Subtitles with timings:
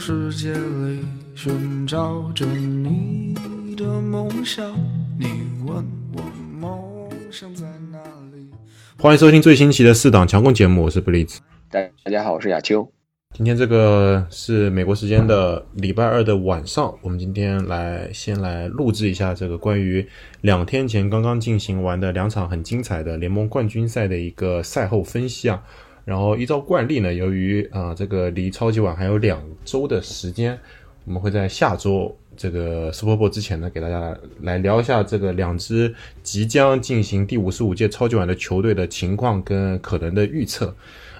[0.00, 1.04] 这个世界里
[1.34, 3.34] 寻找着你
[3.76, 4.72] 的梦想，
[5.18, 5.26] 你
[5.66, 6.22] 问我
[6.58, 7.98] 梦想在哪
[8.34, 8.48] 里？
[8.96, 11.38] 欢迎收听最新期的四档强攻节目，我是布利兹。
[11.70, 12.90] 大大家好，我是亚秋。
[13.34, 20.06] 今天这个是美国时间的礼拜二的晚上，我们今天来先来录制一下这个关于
[20.40, 25.62] 两天前刚刚进行完的两场很精彩的联盟冠军赛的一个赛后分析啊。
[26.04, 30.58] 然后依照惯例呢，由于啊这个离超级碗还有两周的时间，
[31.04, 40.74] 我们会在下周这个 Super Bowl 之前呢，给大家来聊一下这个两支即将进行第五十五届超级碗的球队的情况跟可能的预测。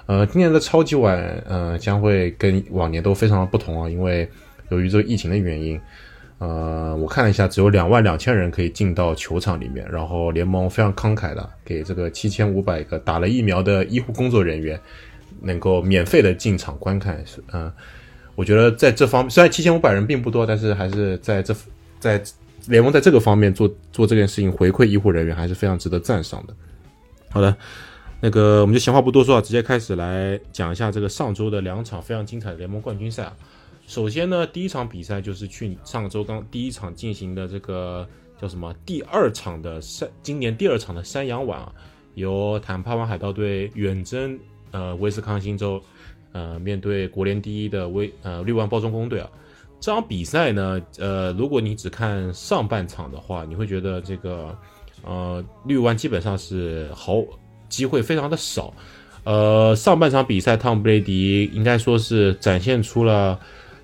[0.06, 4.28] 呃，今年的超级碗呃将会跟往年都非常的不同啊，因为
[4.70, 5.80] 由于这个疫情的原因。
[6.40, 9.86] 呃，我看了一下，只有两万两千人可以进到球场里面。
[9.92, 14.80] 然后联盟非常慷慨的给这个七千五百个打了疫苗的医护工作人员，
[15.42, 17.22] 能够免费的进场观看。
[17.26, 17.70] 是嗯，
[18.34, 21.54] 我觉得在这方虽然七千五百人并不多，但是还是在这
[21.98, 22.22] 在
[22.68, 26.54] 联盟在这个方面做做这件事情回馈医护人员，还是非常值得赞赏的。
[27.28, 27.54] 好的，
[28.18, 33.32] 那个我们就闲话不多说啊，直接开始来讲一下这个上周的两场非常精彩的联盟冠军赛啊。
[33.90, 38.08] 首先呢，第一场比赛就是去上周刚第一场进行的这个
[38.40, 41.72] 叫什么第二场的山，今年第二场的山羊碗啊，
[42.14, 44.38] 由坦帕湾海盗队远征
[44.70, 45.82] 呃威斯康星州，
[46.30, 49.28] 呃面对国联第一的威呃绿湾包装工队啊。
[49.80, 54.56] 这场比赛呢，呃如果你只看上半场的话，你会觉得这个
[55.02, 57.16] 呃绿湾基本上是好
[57.68, 58.72] 机会非常的少，
[59.24, 63.36] 呃上半场比赛汤姆布雷迪应该说是展现出了。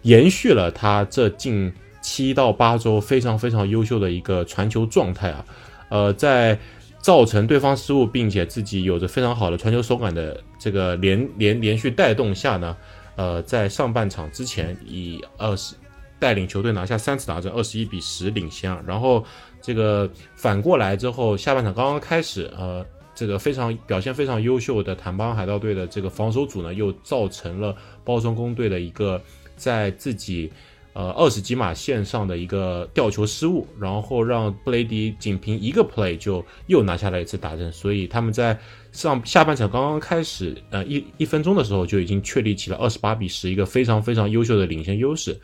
[0.07, 5.45] 延续了他这近七到八周非常非常优秀的一个传球状态啊，
[5.89, 6.57] 呃，在
[7.01, 12.77] 造成对方失误，并且自己有着非常好的传球手感的这个连连连续带动下呢，
[13.17, 15.75] 呃，在上半场之前以二十
[16.21, 19.25] 带领球队拿下三次打阵，二十一比十领先啊，然后
[19.61, 27.75] 这个反过来之后，下半场刚刚开始，呃，这个非常表现非常优秀的坦巴海盗队的这个防守组呢，又造成了
[28.05, 29.21] 包装工队的一个。
[29.57, 30.53] 在自己，
[30.93, 38.59] 呃，二十几码线上的一个吊球失误，然后让布雷迪仅凭一个 play 就又拿下了一次打阵，所以他们在
[38.93, 45.39] 上下半场刚刚开始，呃，一一分钟的时候就已经确立起了二十八比十一个非常非常优秀的领先优势。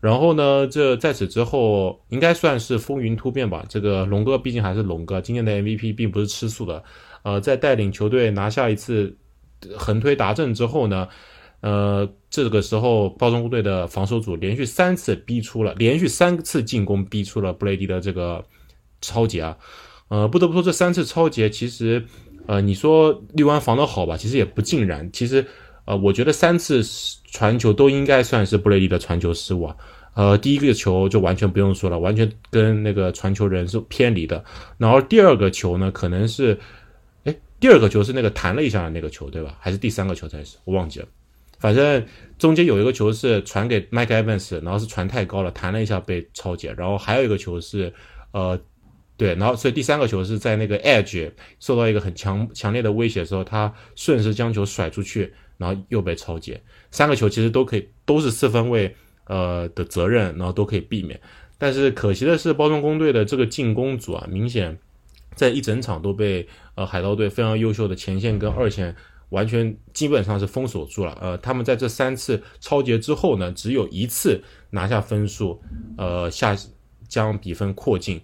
[0.00, 3.64] 然后呢，这在此之后应该算是风云突变吧。
[3.68, 6.82] 这个龙哥毕竟还是龙哥，今年的 MVP 并不是吃素的。
[7.22, 9.16] 呃，在带领球队拿下一次
[9.76, 11.08] 横推达阵之后呢？
[11.60, 18.44] 呃，这个时候包装部队的防守组连续三次逼出了，连续三次进攻逼出了布雷迪的这个
[19.00, 19.56] 超节啊。
[20.08, 22.04] 呃，不得不说这三次超节其实，
[22.46, 25.10] 呃，你说绿湾防的好吧，其实也不尽然。
[25.12, 25.44] 其实，
[25.84, 26.82] 呃，我觉得三次
[27.24, 29.76] 传球都应该算是布雷迪的传球失误啊。
[30.14, 34.42] 呃，第一个球就完全不用说了，完全跟那个传球人是偏离的。
[34.78, 36.58] 然后第二个球呢，可能是，
[37.24, 39.56] 哎，第二个球是那个弹了一下的那个球，对吧？
[39.60, 40.56] 还是第三个球才是？
[40.64, 41.06] 我忘记了。
[41.58, 42.06] 反正
[42.38, 46.72] 中间有一个球是传给 Mike Evans，然后是传太高了，弹了一下被超解。
[46.78, 47.92] 然后还有一个球是，
[48.30, 48.56] 呃，
[49.16, 56.62] 对，然后所以第三个球是在那个 Edge 受到一个很强强烈的威胁的时候，他顺势将球甩出去，然后又被超解。
[56.92, 58.94] 三个球其实都可以，都是四分卫
[59.26, 61.20] 呃的责任，然后都可以避免。
[61.58, 64.78] 但是可惜的是，包装工队的这个进攻组啊，明显
[65.34, 68.94] 在一整场都被呃海盗队非常优秀的前线跟二线。
[69.30, 75.60] 完全基本上是封锁住了，呃，他们在这三次超节之后呢，只有一次拿下分数，
[75.96, 76.56] 呃，下
[77.08, 78.20] 将比分扩进，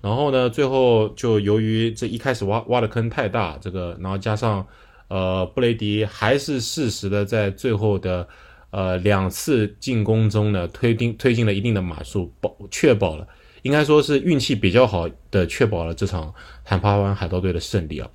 [0.00, 4.66] 然后呢，最后就由于这一开始挖挖的坑太大，这个，然后加上
[5.08, 8.26] 呃布雷迪还是适时的在最后的
[8.70, 13.26] 呃两次进攻中呢推进推进了一定的码数，保确保了，
[13.62, 16.32] 应该说是运气比较好的确保了这场
[16.64, 18.08] 坦帕湾海盗队的胜利啊。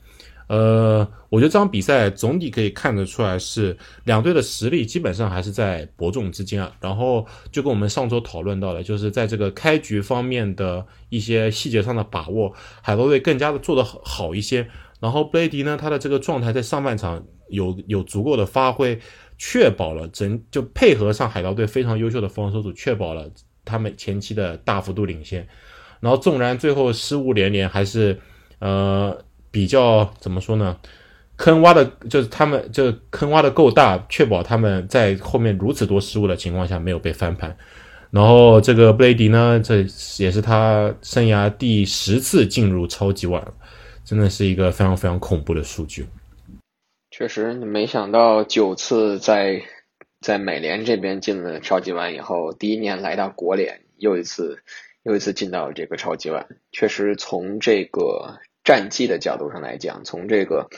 [0.52, 6.70] 呃，我觉得这场比赛总体可以看得出来是两队的实力基本上还是在伯仲之间啊。
[6.82, 14.68] 然后就跟我们上周讨论到的，就是在这个开局方面的一些细节上的把握，海盗队更加的做得好一些。
[15.00, 19.00] 然后布雷迪呢，他的这个状态在上半场有有足够的发挥，
[19.38, 23.32] 确保了整就配合上海盗队非常优秀的防守组，确保了
[23.64, 25.48] 他们前期的大幅度领先。
[26.02, 28.20] 然后纵然最后失误连连，还是
[28.60, 29.18] 呃。
[29.52, 30.78] 比较怎么说呢？
[31.38, 37.56] 坑挖的，就是他们这坑挖的够大，确保他们在后面如此多失误的情况下没有被翻盘。
[38.12, 39.78] 然后这个布雷迪呢，这
[40.18, 43.44] 也是他生涯第十次进入超级碗，
[44.04, 46.06] 真的是一个非常非常恐怖的数据。
[47.10, 49.64] 确实，没想到九次在
[50.20, 54.62] 在美联这边进了超级碗以后，第一年来到国联，又一次
[55.04, 58.38] 又一次进到这个超级碗，确实从这个
[58.72, 60.70] 战绩的角度上来讲，从这个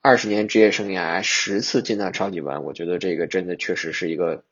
[0.00, 4.44] 二十年职业生涯十次进到超级碗，我觉得这个真的确实是一个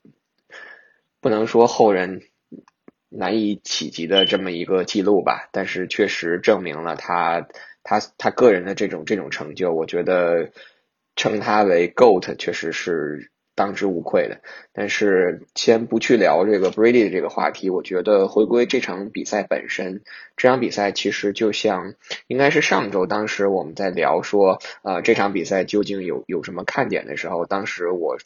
[1.19, 2.21] 不能说后人
[3.09, 7.49] 难以企及的这么一个记录吧，但是确实证明了他
[7.83, 10.50] 他他个人的这种这种成就，我觉得
[11.17, 13.31] 称他为 GOAT 确实是。
[13.54, 14.40] 当之无愧的，
[14.72, 20.02] 但是先不去聊这个 Brady 的这个话题，我觉得回归这场比赛本身，
[20.37, 21.94] 这场比赛其实就像
[22.26, 28.16] 应该是上周当时我们在聊说，呃，这场比赛究竟有有什么看点的时候，当时我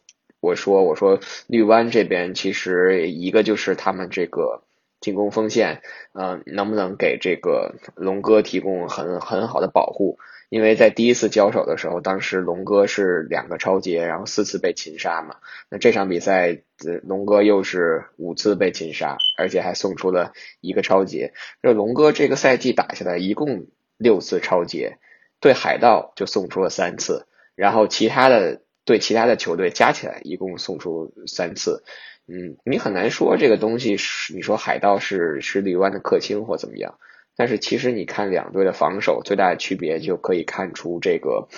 [0.41, 1.19] 我说我说
[1.49, 4.63] 绿湾这边其实一个就是他们这个
[5.01, 5.83] 进攻锋线，
[6.13, 10.19] 嗯，能不能给这个龙哥提供很很好的保护。
[10.49, 15.37] 因为在第一次交手的时候，当时龙哥是两个超节，然后四次被擒杀嘛。
[15.71, 16.63] 那这场比赛，
[17.03, 21.33] 龙哥又是五次被擒杀，而且还送出了一个超节。
[21.63, 23.67] 这龙哥这个赛季打下来一共
[23.97, 24.99] 六次超节，
[25.41, 27.27] 对海盗就送出了三次，
[27.57, 31.83] 然后其他的对其他的球队加起来一共送出三次。
[32.29, 36.99] 嗯，你很难说这个东西是你说海盗是是绿湾的克星或怎么样。
[37.37, 41.49] 但是其实你看两队的防守最大的区别，就可以看出这个，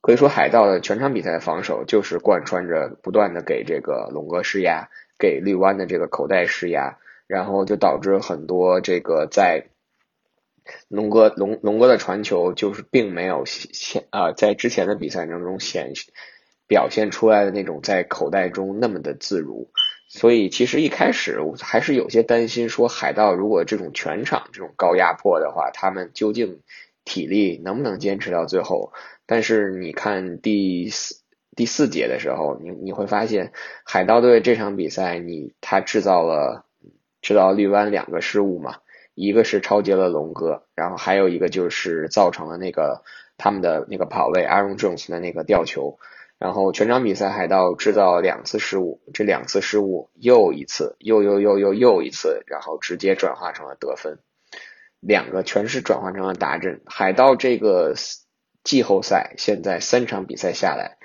[0.00, 4.88] 可以说海盗的全场比赛的防守就是贯穿着不断的给这个龙哥施压，
[5.18, 9.66] 给绿湾的这个口袋施压，然后就导致很多这个在
[10.88, 15.92] 龙哥龙龙哥的传球就是并没有显啊在之前的比赛当中显
[16.66, 19.68] 表现出来的那种在口袋中那么的自如。
[20.16, 26.60] 所以其实一开始我还是有些担心，说海盗如果这种全场这种高压迫的话，他们究竟
[27.04, 28.92] 体力能不能坚持到最后？
[29.26, 31.16] 但是你看第四
[31.56, 33.52] 第四节的时候，你你会发现
[33.84, 36.64] 海盗队这场比赛，你他制造了
[37.20, 38.76] 制造绿湾两个失误嘛，
[39.14, 43.02] 一个是超截了龙哥，然后还有一个就是造成了那个
[43.36, 45.98] 他们的那个跑位 Aaron Jones 的那个吊球。
[46.44, 54.18] 然后全场比赛海盗制造两次失误，这两次失误又一次，又又又又又一次，然后直接转化成了得分，
[55.00, 56.82] 两个全是转换成了达阵。
[56.84, 57.94] 海盗这个
[58.62, 60.98] 季后赛现在三场比赛下来，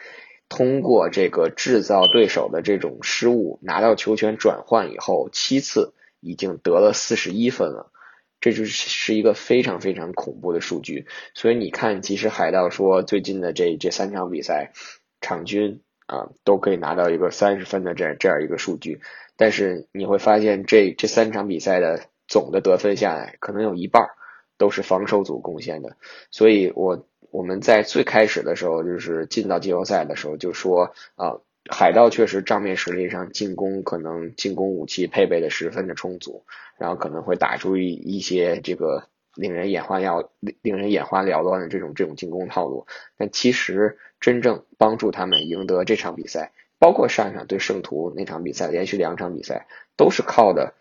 [0.50, 7.94] 通过这个制造对手的这种失误，拿到球权转换以后，七次已经得了四十一分了，
[8.42, 11.08] 这就是是一个非常非常恐怖的数据。
[11.34, 14.74] 所以你看，其实海盗说最近的这这三场比赛。
[15.22, 19.02] 场均啊都可以拿到一个三十分的这样这样一个数据，
[19.38, 24.10] 但是你会发现这这三场比赛的总的得分下来，可能有一半
[24.58, 25.98] 都是防守组贡献的。
[26.32, 31.38] 所以我我们在最开始的时候，就是进到季后赛的时候就说啊，
[31.70, 36.44] 海盗确实账面实力上进攻可能进攻武器配备的十分的充足，
[36.78, 39.04] 然后可能会打出一一些这个
[39.40, 40.28] 令人眼花缭
[40.62, 42.86] 令人眼花缭乱的这种这种进攻套路，
[43.18, 43.98] 但其实。
[44.22, 49.66] 真正帮助他们赢得这场比赛，包括上一场对圣徒那场比赛，连续两场比赛
[49.96, 50.74] 都是靠的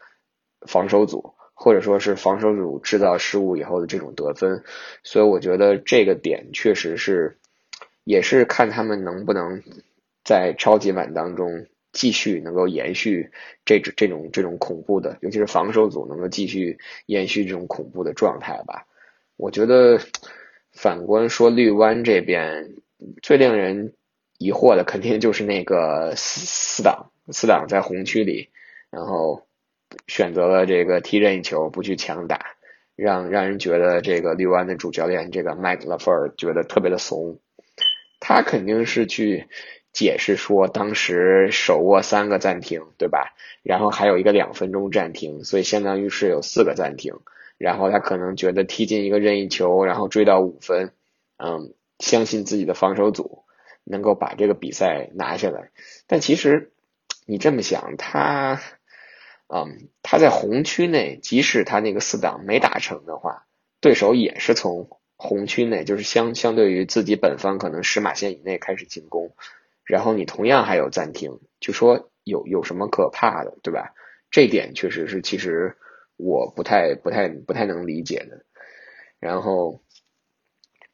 [0.67, 4.65] 防守组，或者说是防守组制造失误以后的这种得分。
[5.05, 7.39] 所以我觉得这个点确实是，
[8.03, 9.63] 也是看他们能不能
[10.25, 13.31] 在超级碗当中继续能够延续
[13.65, 18.87] 这种这种这种恐怖的，尤其是防守组能够继续延续这种恐怖的状态吧。
[19.37, 20.01] 我觉得
[20.73, 22.75] 反观说绿湾这边。
[23.23, 23.95] 最令人
[24.39, 28.49] 疑惑的，肯定就是那个四四档四档在红区里，
[28.91, 29.47] 然后
[30.09, 32.57] 选择了这个踢任意球，不去强打，
[32.97, 37.39] 让让人觉得这个绿湾的主教练这个麦克拉弗尔觉得特别的怂。
[38.19, 39.47] 他肯定是去
[39.93, 43.35] 解释说，当时手握三个暂停，对吧？
[43.63, 47.15] 然后还有一个两分钟暂停，所以相当于是有四个暂停。
[47.59, 50.93] 然后他可能觉得踢进一个任意球，然后追到五分，
[51.37, 51.75] 嗯。
[52.01, 53.43] 相信自己的防守组
[53.83, 55.73] 能够把这个比赛拿下来，
[56.07, 56.71] 但其实
[57.27, 58.61] 你这么想，他，
[59.49, 63.47] 嗯，他在红区内，即使他那个四档没打成的话，
[63.81, 69.33] 对手也是从红区内，就是相相对于自己本方可能十码线以内开始进攻，
[69.89, 73.95] 然后你同样还有暂停，就说有有什么可怕的，对吧？
[74.31, 75.77] 这点确实是其实
[76.17, 78.45] 我不太不太不太能理解的，
[79.19, 79.83] 然后。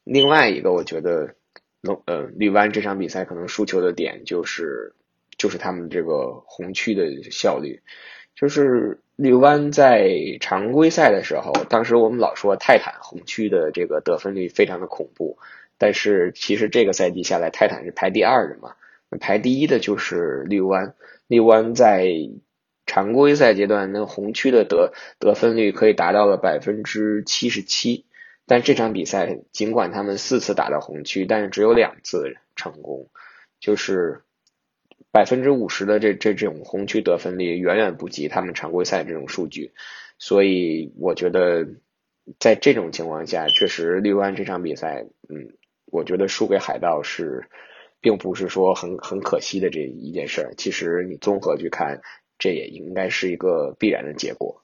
[0.07, 1.33] 另外一个，我觉得
[1.81, 4.93] 龙呃绿湾这场比赛可能输球的点就是
[5.35, 7.81] 就是他们这个红区的效率，
[8.35, 10.07] 就是绿湾在
[10.39, 15.39] 常规赛的时候，当时我们老说泰坦红区的这个得分率非常的恐怖，
[15.79, 18.75] 但是其实这个赛季下来，泰坦是排第二的嘛，
[19.19, 20.95] 排第一的就是绿湾，
[21.27, 22.07] 绿湾在
[22.85, 28.05] 常规赛阶段那红区的得得分率可以达到了百分之七十七，
[28.45, 33.09] 但这场比赛尽管他们四次打到红区，但是只有两次成功，
[33.59, 34.21] 就是
[35.11, 39.71] 百分之五十的这这这种红区得分率远远不及他们常规赛这种数据，
[40.19, 41.67] 所以我觉得
[42.39, 47.47] 在这种情况下，确实绿湾这场比赛，嗯，我觉得输给海盗是。
[48.05, 51.99] 并不是说很很可惜的这一件事儿，其实你综合去看，
[52.37, 54.55] 这也应该是一个必然的结果。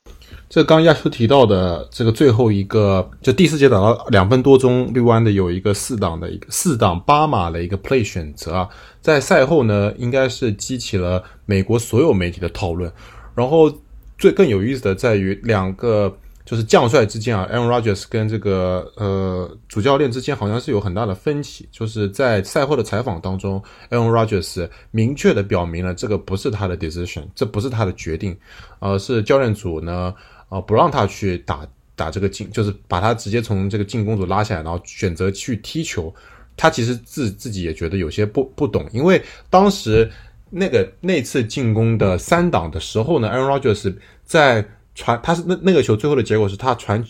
[0.48, 8.70] 这刚亚秋提到的这个最后一个，就第四节打到两分多钟，绿湾的有一个四档的一个四档八码的一个 play 选择啊，
[9.02, 12.94] 在赛后呢，应该是激起了美国所有媒体的讨论。
[13.34, 13.74] 然后
[14.20, 16.16] 最更有意思的在于两个。
[16.44, 21.70] 就是将帅之间啊，Aaron Rodgers 跟这个呃主教练之间好像是有很大的分歧。
[21.72, 28.36] 就是在赛后的采访当中，Aaron Rodgers 明确的表明了这个不是他的 decision，这不是他的决定，
[28.80, 30.14] 呃，是教练组呢
[30.50, 36.14] 呃不让他去打打这个进，就是把他直接从这个进攻组拉下来，然后选择去踢球。
[36.58, 40.10] 他其实自自己也觉得有些不不懂，因为当时
[40.50, 44.66] 那个那次进攻的三档的时候呢，Aaron Rodgers 在。
[44.94, 47.04] 传他是那那个球最后的结果是他传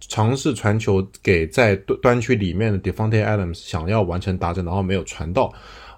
[0.00, 5.52] 尝试传球给在端端区里面的 Defonte Adams 想要完成达阵，然后没有传到。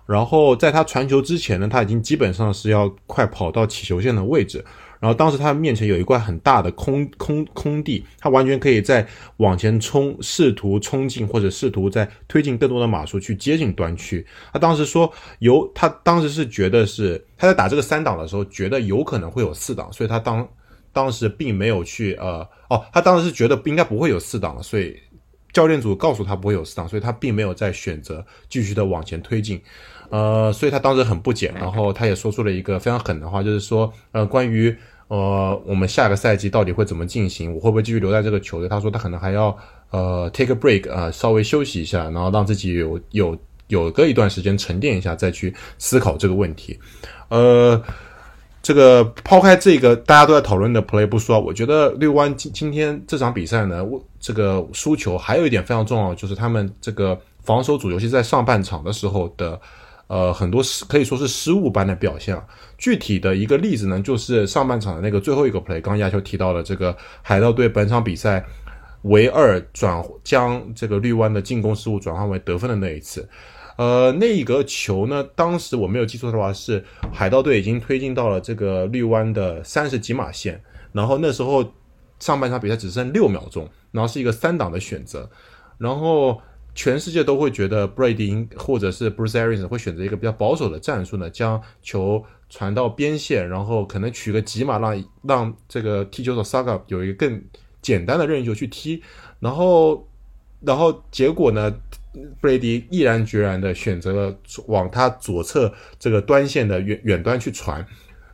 [0.06, 4.64] 然后在他传球之前呢，他已经基本上是要快跑到起球线的位置。
[4.98, 9.06] 然后当时他面前有一块很大的空空空地，他完全可以在
[9.38, 14.26] 往前冲，试图冲进或者试图在推进更多的码数去接近端区。
[14.52, 20.46] 他当时说有，他当时是觉得是他在打这个三档的时候，觉得有可能会有四档，所以他当。
[20.92, 24.96] 当时并没有去呃哦，他当时是觉得应该不会有四档了，所以
[25.52, 29.60] 教练组告诉他不会有四档，所以他并没有再选择继续的往前推进，
[30.08, 34.76] 呃，所以他当时很不解，然后他也说出了一个非常狠的话，就是说呃关于
[35.08, 38.68] 呃我们下个赛季到底会怎么进行，我会不会继续留在这个球队？
[38.68, 39.56] 他说他可能还要
[39.90, 46.78] 呃 take a break 啊，稍微休息一下，然后让自己有有有个一段时间沉淀一下，再去思考这个问题，
[47.28, 47.80] 呃。
[48.62, 53.82] 这个抛开这个大家都在讨论的 play 不说，我觉得绿湾今今天这场比赛呢，
[54.18, 59.58] 这个输球还有一点非常重要，就是他们这个防守组，尤其在上半场的时候的，
[60.08, 62.38] 呃，很多失可以说是失误般的表现。
[62.76, 68.44] 具体的一个例子呢，就是上半场的那个最后一个 play，刚亚秋提到了这个海盗队本场比赛
[69.02, 73.26] 唯二转将这个绿湾的进攻失误转换为得分的那一次。
[73.80, 75.24] 呃，那一个球呢？
[75.34, 76.84] 当时我没有记错的话，是
[77.14, 81.64] 海盗队已经推进到了这个绿湾的三十几码线，然后那时候
[82.18, 85.30] 上半场比赛只剩六秒钟，然后是一个三档的选择，
[85.78, 86.42] 然后
[86.74, 97.42] 全世界都会觉得 Brady 或者是 Bruce Arians 会选择一个比较保守的战术呢，将球传到边线，然后可能取个几码，让让这个踢球手 Saga 有一个更
[97.80, 99.02] 简单的任意球去踢，
[99.38, 100.06] 然后
[100.60, 101.74] 然后结果呢？
[102.40, 104.36] 布雷迪毅然决然的选择了
[104.66, 107.86] 往他左侧这个端线的远远端去传，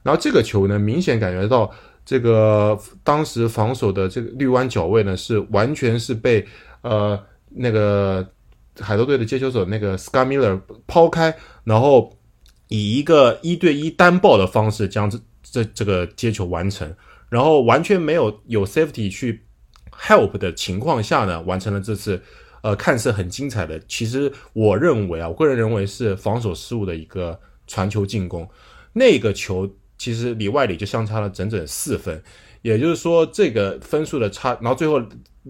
[0.03, 1.71] 然后这个球呢，明显感觉到
[2.03, 6.43] 这个当时防守的这个绿湾角位呢，是完全是被
[6.81, 8.27] 呃那个
[8.81, 12.17] 海盗队的接球手那个 Scar Miller 抛开，然后
[12.69, 16.91] 以一个一对一单爆的方式将这这这个接球完成，
[17.29, 19.45] 然后完全没有有 safety 去
[19.93, 22.23] help 的情况下呢，完成了这次。
[22.67, 28.49] 呃，看似很精彩的，其实我认为啊，我个人认为是防守失误的一个传球进攻。
[28.93, 32.21] 那个球其实里外里就相差了整整四分，
[32.63, 35.01] 也就是说这个分数的差，然后最后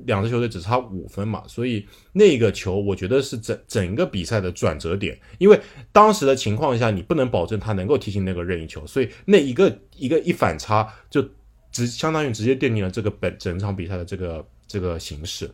[0.05, 1.43] 两支球队只差五分嘛。
[1.47, 5.59] 所以那个球我觉得是整整个比赛的转折点，因为
[5.93, 11.27] 当时的情况下你不能保证他能够踢进那个任意球，所以那一个一个一反差就
[11.73, 15.51] 直相当于直接奠定了这个本整场比赛的这个这个形式。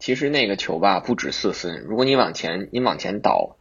[0.00, 3.56] 其实那个球吧不止四分，如果你往前你往前倒，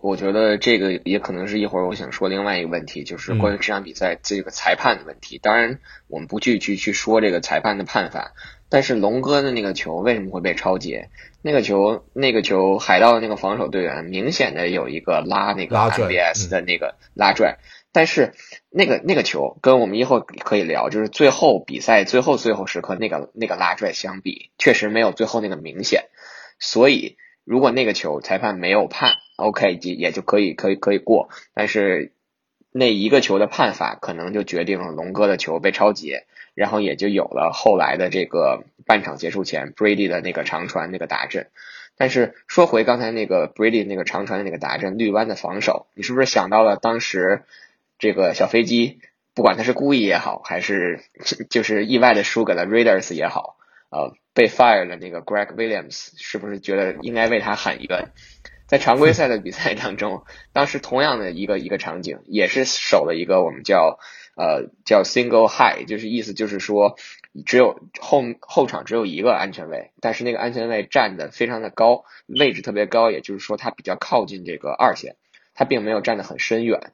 [0.00, 5.38] 我觉得这个也可能是一会儿我想说另外一个问题，就是关于这场比赛这个裁判的问题。
[5.38, 8.32] 当然，我们不去去去说这个裁判的判罚，
[8.68, 11.08] 但是龙哥的那个球为什么会被超截？
[11.40, 17.58] 那个球那个球海盗的那个防守队员明显的有一个拉那个 MBS 的那个拉拽。
[17.92, 18.32] 但是
[18.76, 26.06] 那个那个球跟我们以后可以聊，就是最后比赛最后最后时刻那个那个拉拽相比，确实没有最后那个明显。
[26.58, 31.28] 所以如果那个球裁判没有判，OK 也也就可以可以可以过。
[31.54, 32.12] 但是
[32.72, 41.46] 那一个球的判法可能就决定了龙哥的球被超截，然后也就有了后来的这个半场结束前 Brady 的那个长传那个打阵。
[41.96, 47.44] 但是说回刚才那个 Brady 那个长传的那个打阵，绿湾的防守，你是不是想到了当时
[48.04, 48.98] 这个小飞机，
[49.34, 51.00] 不管他是故意也好，还是
[51.48, 53.56] 就是意外的输给了 Raiders 也好，
[53.88, 58.10] 呃，被 fire 的那个 Greg Williams，是不是觉得应该为他喊一个？
[58.66, 63.98] 在常规赛的比赛当中，当时同样的一个一个场景，也是守了一个我们叫
[64.36, 66.98] 呃叫 single high，就是意思就是说，
[67.46, 75.16] 只有后后场只有一个安全位，但是那个安全位站的非常的高，位置特别高，也就是说它比较靠近这个二线，
[75.54, 76.92] 它并没有站得很深远。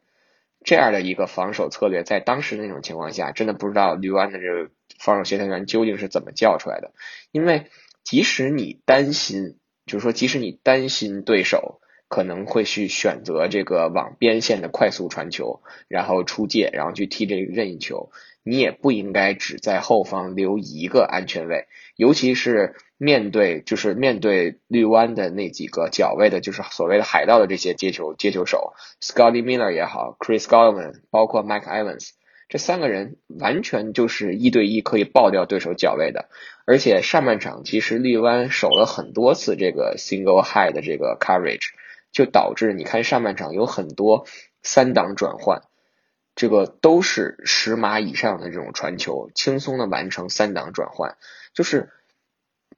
[0.65, 6.93] 这样的一个防守策略，在当时那种情况下，真的不知道绿湾的这个防守协调员究竟是怎么叫出来的，
[7.33, 7.67] 因为
[8.05, 9.57] 即使你担心。
[9.87, 18.13] 就是说，即使你担心对手可能会去选择这个往边线的快速传球，然后出界，然后去踢这个任意球，
[18.45, 32.11] 你也不应该只在后方留一个安全位，尤其是面对就是面对绿湾的那几个角位的，就是所谓的海盗的这些接球接球手，Scotty Miller 也好，Chris Godwin，包括 Mike Evans。
[32.51, 36.29] 这三个人完全就是一对一可以爆掉对手脚位的，
[36.67, 41.69] 而且上半场其实绿湾守了很多次这个 single high 的这个 coverage，
[42.13, 44.27] 就导致你看上半场有很多
[44.63, 45.63] 三档转换，
[46.35, 51.17] 这个都是十码以上的这种传球，轻松的完成三档转换，
[51.55, 51.89] 就是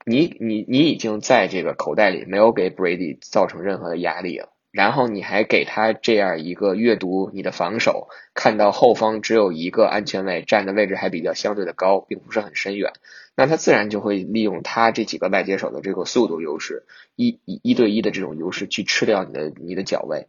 [0.05, 4.51] 你你你已经在这个口袋里没有给 Brady 造成任何的压力了。
[4.73, 12.95] 然后你还给他这样一个阅读你的防守，看到后方只有一个安全位，站的位置还比较相对的高，并不是很深远，
[13.37, 20.29] 那他自然就会利用他这几个外接手的这个速度优势，一一一对一的这种优势去吃掉你的你的脚位。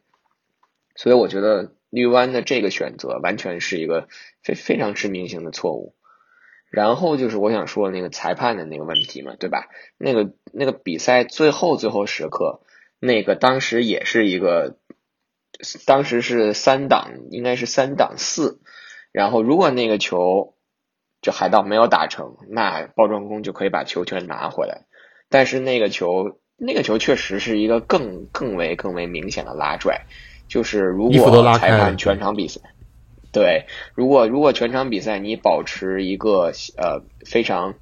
[0.94, 4.10] 所以我觉得绿湾的这个选择完全是一个
[4.42, 5.96] 非非常致命性的错误。
[6.74, 9.68] 然后就是我想说那个裁判的那个问题嘛，对吧？
[10.00, 12.62] 那个那个比赛最后最后时刻。
[13.00, 14.78] 那个当时也是一个，
[15.86, 18.60] 当时是三档，应该是三档四。
[19.12, 20.56] 然后如果那个球，
[21.22, 24.88] 就海盗没有打成，那包装工就可以把球权拿回来。
[25.30, 30.08] 但是那个球，那个球确实是一个更更为更为明显的拉拽。
[30.48, 32.62] 就是如果裁判全场比赛，
[33.34, 37.74] 对，如果如果全场比赛你保持一个呃非常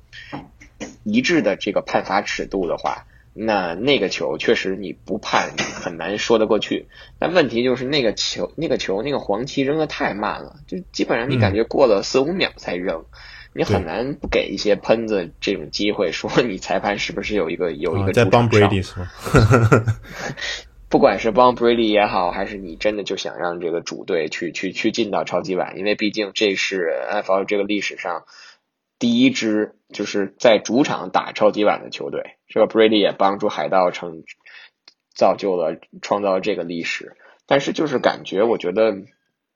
[1.04, 3.06] 一致的这个判罚尺度的话。
[3.34, 6.88] 那那个球确实你不判很难说得过去，
[7.18, 13.06] 但问题就是那个球那个球那个黄旗扔的太慢了，就基本上你感觉过了四五秒才扔，
[13.54, 19.10] 你很难不给一些喷子这种机会，说你裁判是不是有一个有一个在帮 Brady 是吗？
[20.92, 28.26] 不管是帮 Brady 也好，还是你真的就想让这个主队去去去进到超级碗，因为毕竟这是 NFL 这个历史上。
[29.00, 34.24] 第一支就是在主场打超级碗的球队，这个 Brady 也帮助海盗成
[35.16, 37.16] 造就了创造了这个历史。
[37.48, 38.98] 但是就是感觉，我觉得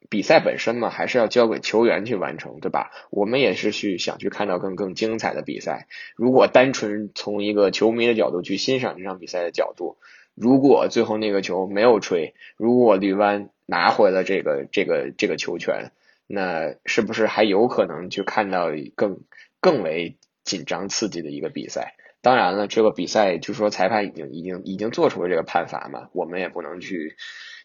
[0.10, 2.92] 比赛本身嘛，还是要交给球员去完成，对吧？
[3.12, 5.88] 我们也是去想去看到更更精彩的比赛。
[6.16, 9.98] 如果单纯从一个球迷的角度去欣赏这场比赛的角度，
[10.36, 15.92] 如果最后那个球没有吹，如果绿湾拿回了这个这个这个球权，
[16.28, 19.22] 那是不是还有可能去看到更？
[19.62, 21.96] 更为紧张刺激的一个比赛。
[22.22, 27.16] 当然了，这个比赛就说裁判已经已经已经做出了这个判罚嘛，我们也不能去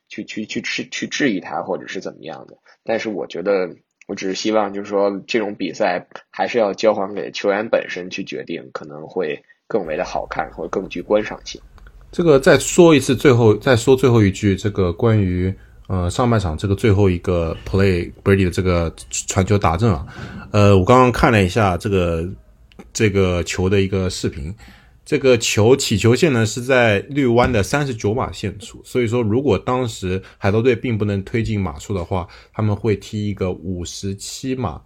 [0.08, 2.56] 去去去质去质疑他或者是怎么样的。
[2.84, 3.76] 但是我觉得，
[4.08, 11.60] 我只是希望就是说，这种比赛还是要交还给球员本身去决定，可能会更为的好看，或更具观赏性。
[12.12, 15.54] 这个再说一次，最后再说最后一句，这个关于。
[15.92, 18.94] 呃，上半场这个最后一个 play Brady 的这个
[19.26, 20.06] 传球打正啊，
[20.52, 22.24] 呃，我刚刚看了一下这个
[22.92, 24.54] 这个球的一个视频，
[25.04, 34.80] 这个球起球线呢是在绿湾的三十九码线处，所以说如果当时海盗队并不能推进码数的话，他们会踢一个五十七码、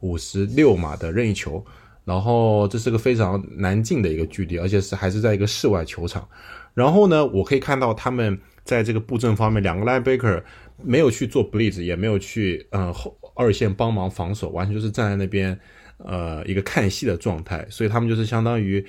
[0.00, 1.64] 五十六码的任意球，
[2.04, 6.28] 然后这是个非常难进的一个距离，而且是还是在一个室外球场，
[6.74, 8.38] 然后呢，我可以看到他们。
[8.64, 10.42] 在这个布阵方面，两个 Laker
[10.82, 15.60] 没有去做 blitz，也没有去嗯后二线帮忙防守，完全就是站在那边
[15.98, 17.62] 呃一个看戏的状态。
[17.68, 18.82] 所以他们就是相当于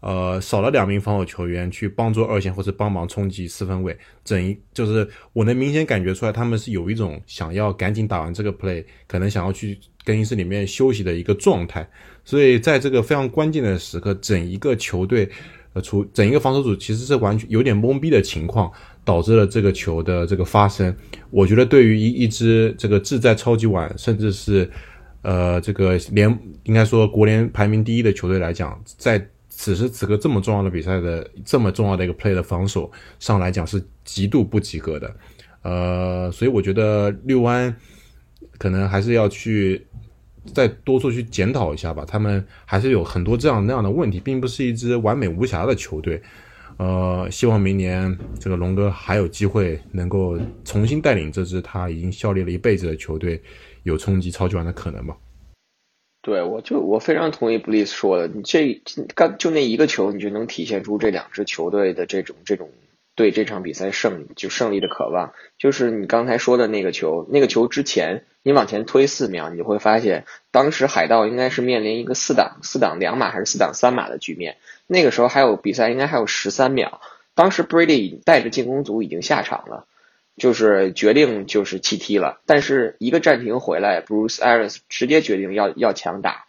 [0.00, 3.96] 呃少了两名防守球员去帮助二线或者帮忙冲击四分位。
[4.24, 11.88] 整一就是我能明显感觉出来，他们是有一种想要赶紧打完这个 play，可能想要去更衣室里面休息的一个状态。
[12.24, 15.28] 所以在这个非常关键的时刻，整一个球队
[15.72, 18.70] 呃除整一个防守组其实是完全有点懵逼的情况。
[19.04, 20.94] 导致了这个球的这个发生，
[21.30, 24.70] 我觉得对于一一支这个志在超级碗，甚至是
[25.22, 26.28] 呃这个联
[26.64, 29.26] 应该说国联排名第一的球队来讲，在
[29.60, 35.16] 此时此刻这么重要的比赛的这么重要的一个 play 的防守上来讲是极度不及格的，
[35.62, 37.74] 呃，所以我觉得六安
[38.56, 39.84] 可能还是要去
[40.54, 46.22] 再多做去检讨一下吧，他们还是有很多这样那样的问题，并不是一支完美无瑕的球队。
[46.76, 53.42] 呃，希望明年这个龙哥还有机会能够重新带领这支他已经效力了一辈子的球队，
[53.82, 55.16] 有冲击超级碗的可能吧。
[56.28, 58.82] 对，我就我非常同意布利斯说的，你这
[59.14, 62.68] 刚就那一个球，你就能体现出这两支球队的这种这种
[63.14, 65.32] 对这场比赛胜就胜利的渴望。
[65.56, 74.58] 就是你刚才说的那个球，那个球之前你往前推四秒，你会发现，当时海盗应该是面临一个四档四档两码还是四档三码的局面。
[74.86, 77.00] 那个时候还有比赛，应该还有十三秒，
[77.34, 79.86] 当时 Brady 带着进攻组已经下场了。
[80.38, 86.46] 就是决定就是弃踢了，但是一个暂停回来，Bruce Arians 直接决定要要强打，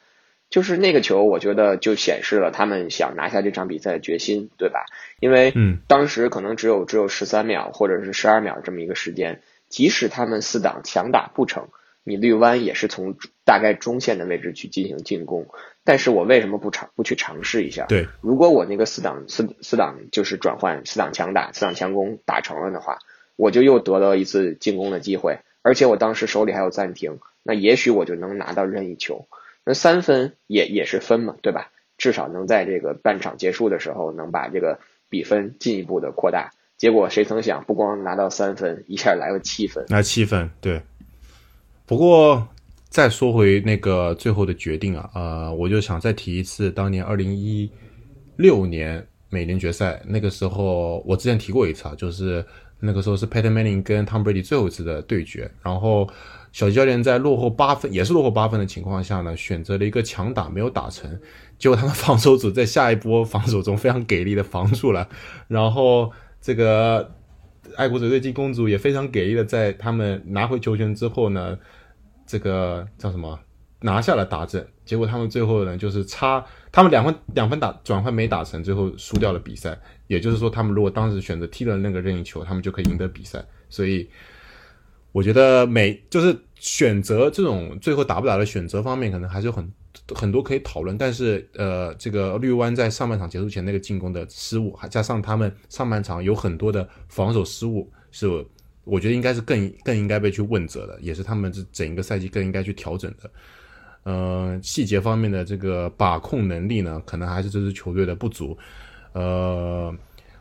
[0.49, 4.86] 就是那个球，我觉得就显示了他们想拿下这场比赛的决心，对吧？
[5.19, 5.54] 因为
[5.88, 11.67] 当时可能只有只有十三秒或者是十二秒这么一个时间，即使他们四档强打不成，
[12.04, 15.47] 你绿湾也是从大概中线的位置去进行进攻，
[15.84, 17.86] 但是我为什么不尝不去尝试一下？
[17.88, 22.99] 对，如果我那个四档四四档就是转换四档强打四档强攻打成了的话。
[23.39, 29.30] 我就又得到一次进攻的机会，而且我当时手里还有暂停，那也许我就能拿到任意球，
[29.63, 31.71] 那三分也也是分嘛，对吧？
[31.97, 34.78] 至少能在这个半场结束的时候能把这个
[35.10, 36.52] 比分进一步的扩大。
[36.75, 40.82] 结果谁曾想，不光拿到三分，一下来了七分，拿七分，对。
[41.86, 42.45] 不过
[42.89, 47.71] 再说回那个最后的决定啊，呃，我就想再提一次，当年二零一
[48.36, 52.45] 六年美联决赛那个时候，我之前提过一次啊，就是。
[52.80, 56.10] 那个时候是 Peyton Manning 跟 Tom Brady 最后一次的对决，然后
[56.52, 61.20] 小吉教练在落后八分，也是落后八分的情况下呢，选择了一个强打，没有打成。
[61.58, 65.08] 结果他们防守组在下一波防守中非常给力的防住了，
[65.48, 67.13] 然后这个
[67.76, 71.58] 爱国者队进攻组也非常给力的在他们拿回球权之后呢，
[72.26, 73.38] 这个叫什么
[73.82, 74.65] 拿下了达阵。
[74.86, 79.77] 结果他们最后呢就是差，他们两分两分打转换没打成，最后输掉了比赛。
[80.08, 83.43] 也就是说，他们如果当时选择踢了那个任意球，他们就可以赢得比赛。
[83.69, 84.10] 所以，
[85.12, 89.71] 我觉得每就是选择这种最后打不打的选择方面，可能还是有很
[90.15, 90.97] 很多可以讨论。
[90.97, 98.27] 但是，呃，这个绿湾在上半场结束前那个进攻的失误，还加上他们上半场有很多的防守失误，是
[98.84, 103.29] 我觉得应该是更更应该被去问责的，也是他们这整一个赛季更应该去调整的。
[104.03, 108.57] 呃，细节方面的这个把控能力呢，可能还是这支球队的不足。
[109.13, 109.93] 呃，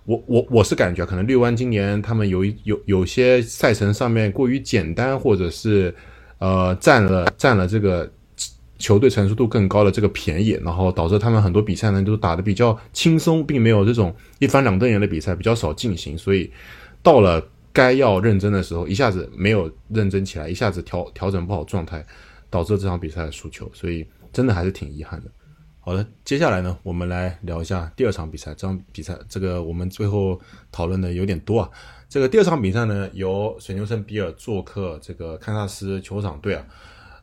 [0.04, 5.94] 我我我是感觉可能绿湾今年他们有一有有些赛程上面过于简单，或者是
[6.38, 8.10] 呃占了占了这个
[8.78, 16.50] 球队成熟度更高的这个便宜，然后导致他们很多比赛呢都打得比较轻松，并没有这种一翻两瞪眼的比赛比较少进行，所以
[17.02, 22.04] 到了该要认真的时候，一下子没有认真起来，一下子调调整不好状态，
[22.50, 25.30] 导致这场比赛的输球，所以真的还是挺遗憾的。
[25.80, 28.52] 好的，接下来呢，我们来聊一下第二场比赛。
[28.52, 30.38] 这场比赛，这个我们最后
[30.70, 31.70] 讨论的有点多啊。
[32.10, 36.66] 这个第二场比赛呢，由水牛城比尔做客这个堪萨斯酋长队啊。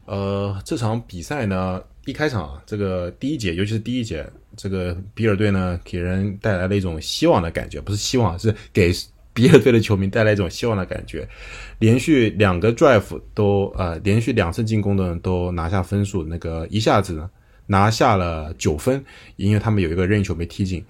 [0.06, 8.92] 呃，这场比赛呢，一开场啊，这个第一节，尤其是第一节，这个比尔队呢，给人带来了一种希望的感觉，不是希望，是给
[9.36, 11.30] 比尔队的球迷带来一种希望的感觉。
[11.78, 17.30] 连续两个 drive 都呃，连续两次进攻的都拿下分数，那个一下子呢。
[17.68, 19.04] 拿下了九分，
[19.38, 20.86] 因为他们有一个任意球没踢进。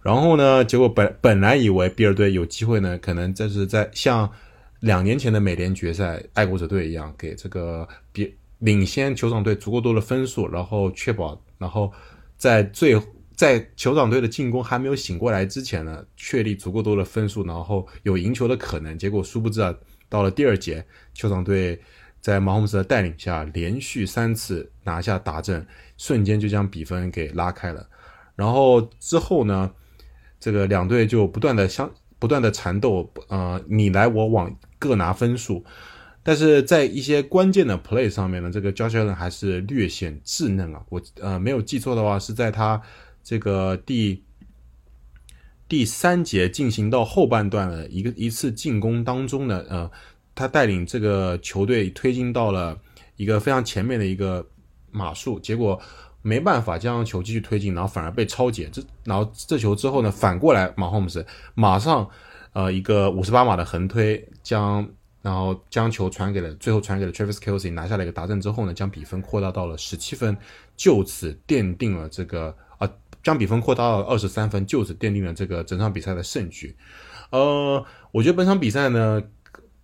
[0.00, 4.30] 然后呢，结果本本来以为比尔队有机会呢，可能这是在像
[4.78, 11.92] 两年前的美联决赛爱国者队一样，给这个比领先酋长队足够多的分数，然后确保，然后
[12.36, 12.96] 在最
[13.40, 18.98] 在酋长队的进攻还没有醒过来之前呢，确立足够多的分数，然后有赢球的可能。
[18.98, 19.74] 结果殊不知啊，
[20.10, 20.84] 到了第二节，
[21.16, 21.80] 酋长队
[22.20, 25.66] 在马洪斯的带领下，连续三次拿下达阵。
[25.96, 27.88] 瞬间就将比分给拉开了，
[28.36, 29.72] 然后之后呢，
[30.38, 35.64] 这个两队就不断的相不断的缠斗，呃，你来我往各拿分数，
[36.22, 42.82] 但是在一些关键的 play 上面呢，这个 Joshua 呢还是略显稚嫩啊，我呃没有记错的话，是在他
[43.22, 44.24] 这个第
[45.68, 49.90] 第三节进行到后半段的一个一次进攻当中呢，呃，
[50.34, 52.80] 他带领这个球队推进到了
[53.16, 54.46] 一个非常前面的一个。
[54.92, 55.80] 码数，结果
[56.20, 58.68] 没办法将球继续推进，然后反而被超解。
[58.72, 62.10] 这然后这球之后呢，反过来马霍姆斯马上
[62.54, 64.84] 呃一个五十八码的横推，将
[65.22, 70.36] 然后将球传给了最后传给了 Travis Kelsey，拿下了一个达阵之后呢，将比分扩大到了十七分，
[70.76, 72.56] 就此奠定了这个
[73.22, 76.74] 将比分扩大到二十三分，就此奠定了这个整场比赛的胜局。
[77.30, 79.22] 呃，我觉得本场比赛呢。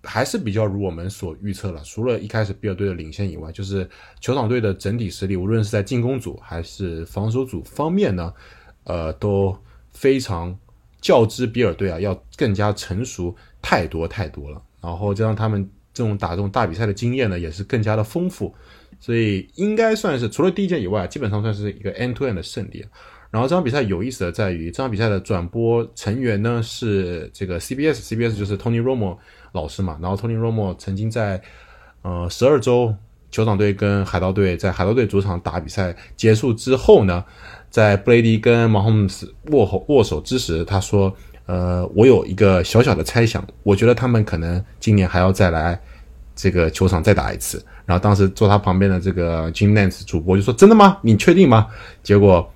[0.09, 8.33] 还是比较如我们所预测了，除了一开始比尔队的领先以外，就是球场队的整体实力，无论是在进攻组还是防守组方面呢，
[8.85, 9.59] 呃，都
[9.91, 10.57] 非常
[11.01, 14.63] 较之比尔队啊要更加成熟太多太多了。
[14.81, 18.55] 然后，加上他们这种打这种大比赛的经验呢，也是更加的丰富，
[19.01, 22.87] 所以应该算是除了第一件以外，基本上算是一个 end to end 的胜利。
[23.31, 29.17] 然后这场比赛有意思的在于，这场比赛的转播成员呢是这个 CBS，CBS 就是 Tony Romo。
[29.53, 31.41] 老师嘛，然后 Tony Romo 曾经在
[32.03, 32.95] 呃十二周
[33.33, 37.25] 酋长队跟海盗队在海盗队主场打比赛结束之后呢，
[37.71, 41.11] 在布雷迪跟马霍姆斯握握手之时，他说
[41.47, 45.81] ：“呃，我有一个小小的猜想，我觉得他们可能今年还要再来
[46.35, 50.99] 这个球场再打一次。”然后当时坐他旁边的这个 Jim Nance 主播就说：“真的吗？
[51.01, 51.69] 你确定吗？”
[52.05, 52.53] 结果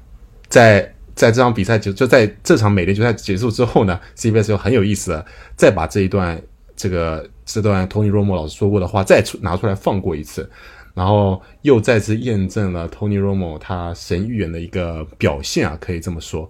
[0.50, 5.24] 在在这场比赛就就在这场美联决赛结束之后呢，CBS 就很有意思
[5.56, 6.38] 再把这一段。
[6.76, 10.48] 这个这段 Tony Romo 老师说过的话再出拿出来放过一次，
[10.94, 16.48] 然后又再次验证了 Tony Romo 他神预言的一个表现啊，可以这么说。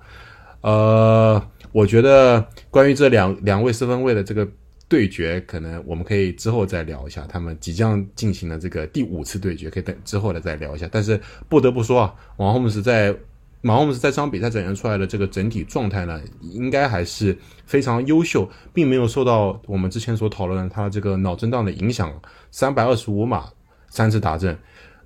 [0.61, 4.47] 呃，我觉得关于这两两位四分卫的这个
[4.87, 10.89] 对决，可能我们可以之后再聊一下，他们即将进行的这个第五次对决，可以等之后的再聊一下。
[10.93, 13.13] 但是不得不说啊，王后姆是在。
[13.63, 22.13] 马霍姆斯在这场比赛展现出来的这个整体状态呢，应该还是非常优秀，并没有受到我们之前所讨论的他这个脑震荡的影响。
[22.51, 23.45] 三百二十五码
[23.89, 24.59] 三次达阵，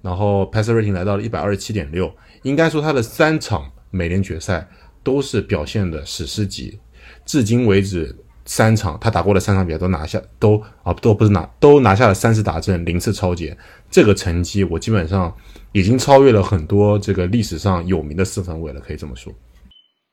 [0.03, 4.69] 然后 passer rating 来到了一百二十七点六，应该说他的三场美联决赛
[5.03, 6.79] 都是表现的史诗级，
[7.25, 8.17] 至今为止。
[8.47, 13.57] 三场他打过的三场比赛都拿下，都啊都不是拿都拿下了三次打正零次超节，
[13.91, 15.35] 这个成绩我基本上
[15.73, 19.33] 已经超越了很多这个历史上有名的四分卫了，可以这么说。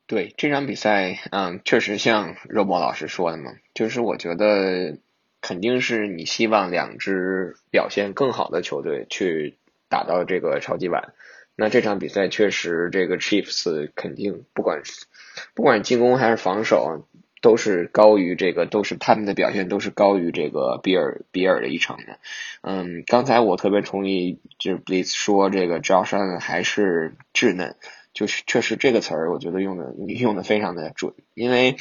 [0.08, 4.98] 对这场比赛，嗯，确实像肉搏老师说的嘛，就是我觉得
[5.42, 9.58] 肯定是你希望两支表现更好的球队去
[9.90, 11.14] 打到这个超级碗。
[11.58, 15.06] 那这场比赛确实，这个 Chiefs 肯定不管是
[15.54, 17.08] 不管进攻还是防守。
[17.42, 22.20] 都是高于这个，都是他们的表现都是高于这个比尔比尔的一成的。
[22.62, 27.76] 嗯，刚才我特别同意，就是 Blitz 说这个 Josh Allen 还是稚嫩，
[28.14, 31.78] 就是确实这个词儿，我觉得用的用的非常的准，因为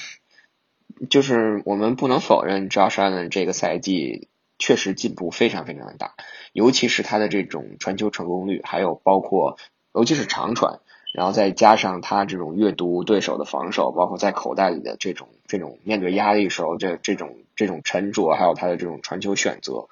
[1.10, 6.14] 就是我们不能否认 Josh Allen 这个赛季确实进步非常非常的大，
[6.54, 9.58] 尤其是他的这种传球成功率，还有包括
[9.94, 10.80] 尤其是长传。
[11.12, 19.88] 然后再加上他这种阅读对手的防守，包括在口袋里的这种这种面对压力时候这这种这种沉着，还有他的这种传球选择。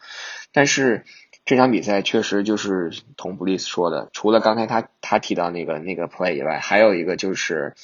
[0.53, 1.05] 但是
[1.45, 7.75] 这场比赛确实就是同布利斯说的，除了刚才他他提到那个那个 play 以外，还有一个就是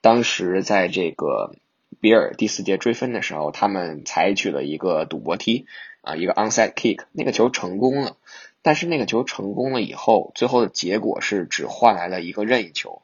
[0.00, 1.54] 当时在这个
[2.02, 5.66] 比尔第四节追分的时候，他们采取了一个赌博踢
[6.00, 8.16] 啊，一个 onside kick，那个球成功了。
[8.60, 13.02] 但是那个球成功了以后，最后的结果是只换来了一个任意球。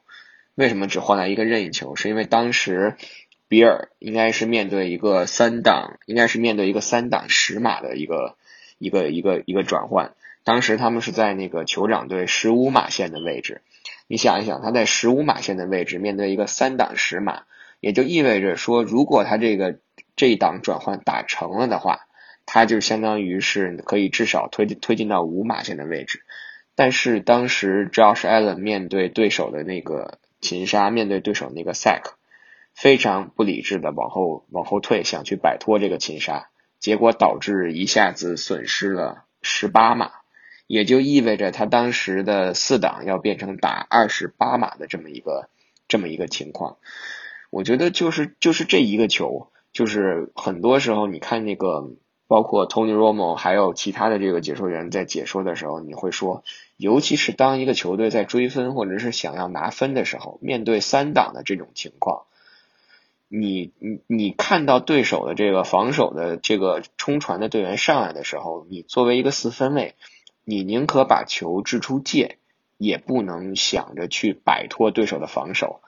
[0.53, 1.95] 为什么只换来一个任意球？
[1.95, 2.97] 是因为当时
[3.47, 8.35] 比尔应该是面对一个三档，应该是面对一个三档十码的一个
[8.79, 10.13] 一个一个一个转换。
[10.43, 13.61] 当时他们是在那个酋长队十五码线的位置。
[14.07, 17.43] 你想一想，他在十五码线的位置面对一个三档十码，
[17.79, 19.79] 也就意味着说，如果他这个
[20.15, 22.01] 这一档转换打成了的话。
[22.51, 26.23] 他就相当于是可以至少推进推进到五码线的位置，
[26.73, 32.13] 但是当时 Josh Allen 面对对手的那个擒杀，面对对手那个 sack，
[32.73, 40.09] 非常不理智的往后往后退，想去摆脱这个擒杀，结果导致一下子损失了十八码，
[40.65, 45.49] 也就意味着他当时的四档要变成打二十八码的这么一个
[45.87, 46.77] 这么一个情况。
[47.49, 51.89] 我觉得就是就是这一个球，就是很多时候你看那个。
[52.29, 56.43] 包括 Tony Romo 还有其他的这个解说员在解说的时候，你会说，
[56.77, 62.25] 尤其是当一个球队在追分或者是想要拿分的时候，面对三档的这种情况，
[63.29, 69.95] 你你你看到对手的这个防守的这个冲传的队员上来的时候，你作为一个四分卫，
[70.43, 72.37] 你宁可把球掷出界，
[72.77, 75.81] 也不能想着去摆脱对手的防守。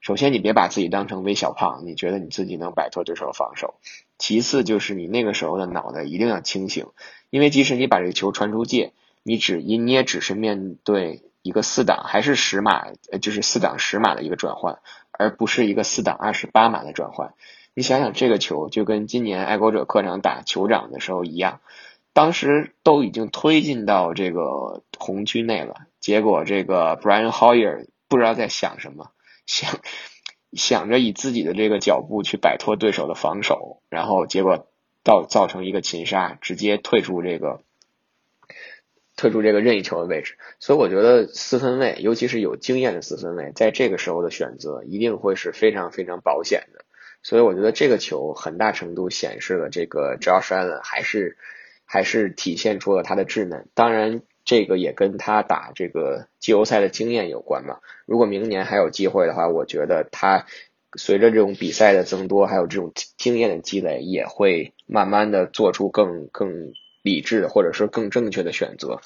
[0.00, 3.74] 首先，你别把自己当成微小胖，你觉得你自己能摆脱对手防守。
[4.16, 6.86] 其次，就是你那个时候的脑袋一定要清醒，
[7.30, 14.78] 因为即使你把这个球传出界，你只你你也只是面对一个四档还是十码，呃，就是四档十码的一个转换，
[15.10, 17.34] 而不是一个四档二十八码的转换。
[17.74, 21.60] 你想想，这个球就跟今年爱国者客场打酋长的时候一样，
[22.12, 29.10] 当时都已经推进到这个红区内了，结果这个 Brian Hoyer 不知道在想什么。
[29.48, 29.80] 想
[30.52, 34.68] 想着以自己的这个脚步去摆脱对手的防守，然后结果
[35.02, 37.62] 到造成一个擒杀，直接退出这个
[39.16, 40.36] 退出这个任意球的位置。
[40.60, 46.84] 所以我觉得四分卫，尤其是有经验的四分卫，在这个时候的选择一定会是非常非常保险的。
[47.22, 51.38] 所以我觉得这个球很大程度显示了这个 Josh Allen 还是
[51.86, 53.66] 还是体现出了他的稚嫩。
[53.72, 54.22] 当然。
[54.48, 57.80] 这个也跟他打这个季后赛的经验有关嘛。
[58.06, 60.46] 如果明年还有机会的话，我觉得他
[60.96, 69.02] 随着这种比赛的增多，还有这种经验的积累，也会慢慢的做出更更理智或者说更正确的选择。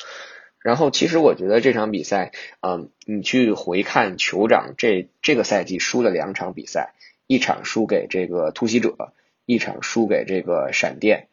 [0.61, 6.95] 然后，其实我觉得这场比赛，嗯，你去回看酋长这这个赛季输了两场比赛，
[7.27, 9.13] 一场输给这个突袭者，
[9.45, 11.27] 一场输给这个闪电，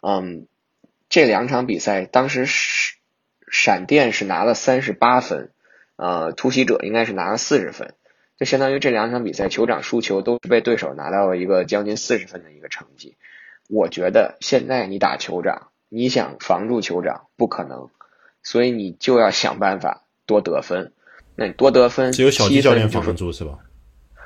[0.00, 0.46] 嗯，
[1.10, 2.98] 这两场比赛当时是。
[3.50, 5.50] 闪电是拿了三十八分，
[5.96, 7.94] 呃，突袭者应该是拿了四十分，
[8.38, 13.16] 就相当于这两场比赛酋长输球都是被对手拿到了一个将近四十分的一个成绩。
[13.68, 17.90] 我觉得现在你打酋长，你想防住酋长不可能，
[18.42, 20.92] 所以你就要想办法多得分。
[21.36, 23.58] 那你多得分，只有小鸡教练防得住是吧？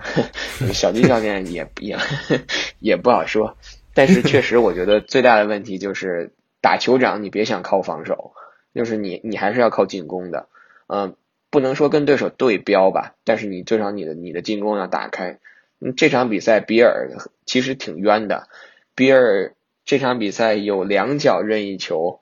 [0.73, 1.97] 小鸡教练也 也
[2.79, 3.57] 也不好说，
[3.95, 8.33] 但是确实我觉得最大的问题就是打酋长，你别想靠防守。
[8.75, 10.49] 就是你，你还是要靠进攻的，
[10.89, 11.17] 嗯，
[11.51, 15.39] 不能说跟对手对标吧，但是你最少你的你的进攻要打开。
[15.81, 17.13] 嗯，这场比赛比尔
[17.47, 18.49] 其实挺冤的，
[18.95, 22.21] 比尔这场比赛有两脚任意球，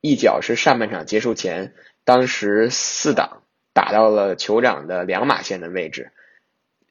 [0.00, 6.10] 一脚是上半场结束前，当时四档打到了酋长的两码线的位置，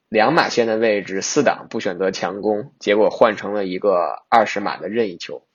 [0.08, 5.46] 两码线的位置四档不选择强攻，结果换成了一个二十码的任意球，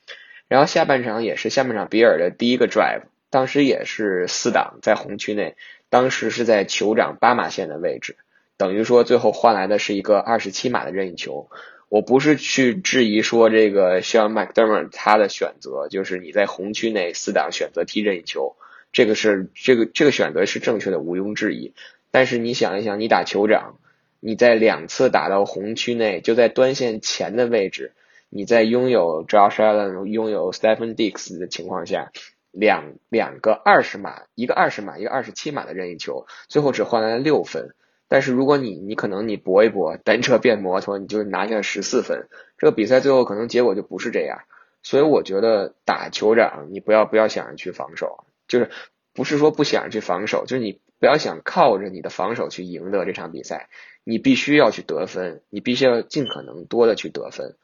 [0.47, 3.03] 然后下半场也是下半场比尔的第一个 drive。
[3.29, 5.55] 当时也是四档在红区内，
[5.89, 8.17] 当时是在酋长八码线的位置，
[8.57, 11.49] 等于说最后换来的是一个二十七码的任意球。
[11.89, 18.55] 我不是去质疑说这个像 a McDermott 他的选择，就是你在红区内四档选择踢任意球，
[18.91, 21.73] 这个是这个这个选择是正确的，毋庸置疑。
[22.11, 23.79] 但是你想一想，你打酋长，
[24.19, 27.93] 你在两次打到红区内，就在端线前的位置，
[28.29, 32.11] 你在拥有 Josh Allen、拥有 Stephen Dix 的情况下。
[32.59, 37.73] 两两个二十码，一个二十码，一个二十七码的任意球，最后只换来了六分。
[38.09, 42.27] 但是如果你你可能你搏一搏，单车变摩托，你就拿下了十四分。
[42.57, 44.39] 这个比赛最后可能结果就不是这样。
[44.83, 48.69] 所以我觉得打酋长，你不要不要想着去防守，就是
[49.13, 53.69] 不是说不想去防守，就是你不要想靠着你的防守去赢得这场比赛，
[54.03, 57.55] 你必须要去得分，你必须要尽可能多的去得分。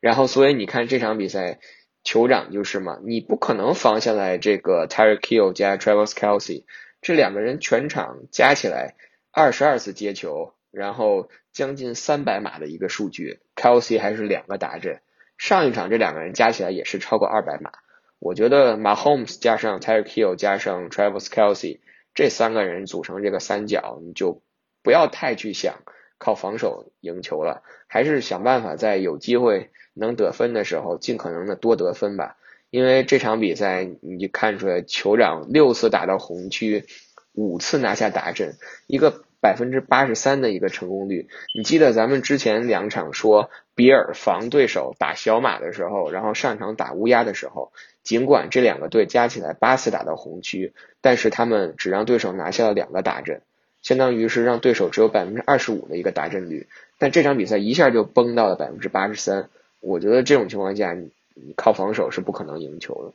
[0.00, 1.58] 然后所以你看这场比赛。
[2.04, 6.64] 酋长就是嘛，你不可能防下来这个 t y r e k i l l 加 Travis Kelsey
[7.00, 8.96] 这两个人全场加起来
[9.30, 15.00] 二十二次接球，然后将近三百码的一个数据，Kelsey 还是两个达阵。
[15.38, 17.70] 上一场这两个人加起来也是超过二百码。
[18.18, 21.80] 我觉得 Mahomes 加上 t y r e k i l l 加上 Travis Kelsey
[22.14, 24.42] 这三个人组成这个三角，你就
[24.82, 25.82] 不要太去想
[26.18, 29.70] 靠防守赢球了，还是想办法在有机会。
[29.94, 32.36] 能得分的时候，尽可能的多得分吧。
[32.70, 36.86] 因为这场比赛，你就看出来酋长六次打到红区，
[37.34, 38.54] 五次拿下达阵，
[38.86, 41.28] 一个百分之八十三的一个成功率。
[41.54, 53.42] 你记得咱们之前两场说比尔防对手打小马的时候，然后上场打乌鸦的时候，尽管这两个队加起来八次打到红区，但是他们只让对手拿下了两个达阵，
[53.82, 56.68] 相当于是让对手只有百分之二十五的一个达阵率。
[56.96, 59.50] 但这场比赛一下就崩到了百分之八十三。
[59.82, 63.12] 我觉得这种情况下，你靠防守是不可能赢球的。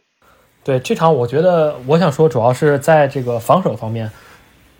[0.65, 4.11] 对这场，我觉得我想说，主要是在这个防守方面，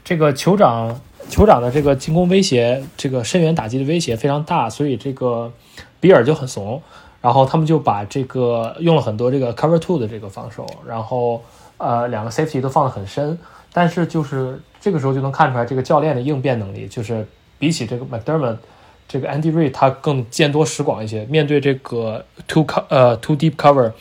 [0.03, 5.49] 这个酋长酋长的这个进攻威胁，这个深远打击的威胁非常大，所以这个
[6.01, 6.81] 比尔就很怂，
[7.21, 11.41] 然后他们就把这个用了很多这个 cover two 的这个防守，然后
[11.77, 13.39] 呃两个 safety 都放得很深，
[13.71, 17.25] 但是就是这个时候就能看出来这个教练的应变能力，就是
[17.57, 18.57] 比起这个 McDermott。
[19.07, 23.91] 这个 Andy Reid 他更见多识广一些，面对这个 two co 呃 two deep cover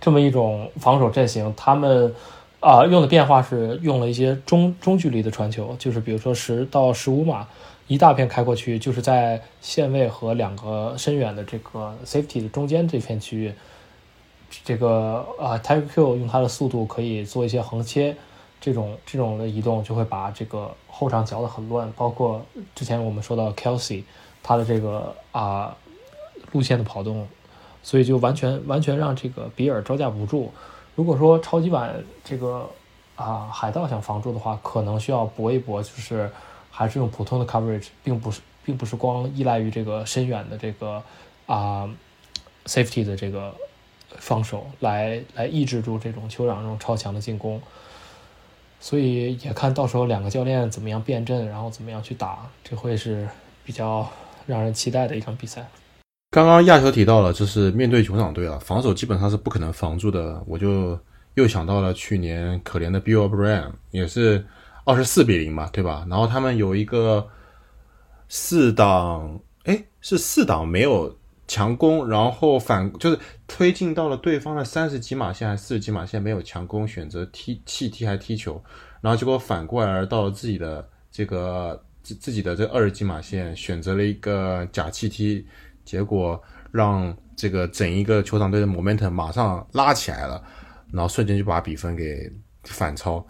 [0.00, 2.14] 这么一种防守阵型，他们
[2.60, 7.46] 啊用的变化是用了一些中中距离的传球，就是比如说十到十五码
[7.88, 13.52] 一大片开阔区，就是在线位和两个深远的这个 safety 的中间这片区域，
[14.64, 18.14] 这个啊 Tyre Q 用他的速度可以做一些横切。
[18.62, 22.40] 这种这种的移动就会把这个后场搅得很乱，包括
[22.76, 24.04] 之前我们说到 Kelsey
[24.40, 25.76] 他的这个啊
[26.52, 27.26] 路线的跑动，
[27.82, 30.52] 所以就完全完全让这个比尔招架不住。
[30.94, 31.92] 如果说超级碗
[32.22, 32.70] 这个
[33.16, 36.30] 啊海盗想防住的话，可能需要搏一搏，就是
[36.70, 41.02] 还是用普通的 coverage，并不是并不是光依赖于这个深远的这个
[41.46, 41.90] 啊
[42.66, 43.52] safety 的这个
[44.18, 47.60] 防守来来抑制住这种酋长这种超强的进攻。
[48.82, 53.28] 所以也看到时候两个教练怎么样变阵，然后怎么样去打，这会是
[53.64, 54.10] 比较
[54.44, 55.64] 让人期待的一场比赛。
[56.32, 60.42] 刚刚亚球提到了，就是面对酋长队啊，防守基本上是不可能防住的。
[60.48, 60.98] 我就
[61.34, 64.44] 又想到了去年可怜的 Bill O'Brien，也是
[64.84, 66.04] 二十四比零嘛，对吧？
[66.10, 67.28] 然后他们有一个
[68.28, 71.16] 四档，哎，是四档没有
[71.52, 78.58] 强攻，然后反就是推进到了对方的三十几码线还是四十几码线，没有强攻，选择踢弃踢还踢球，
[79.02, 85.46] 然后结果反过来到了自己的这个自自己的这二十几码线，选择了一个假弃踢，
[85.84, 90.42] 结果让这个整一个球场队的 momentum 马上拉起来了，
[90.90, 92.32] 然后瞬间就把比分给
[92.64, 93.22] 反超。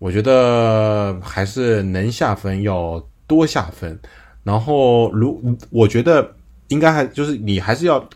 [0.00, 3.96] 我觉得还是能下分要多下分，
[4.42, 6.34] 然后如我觉得
[6.68, 8.08] 应该还就是你还是要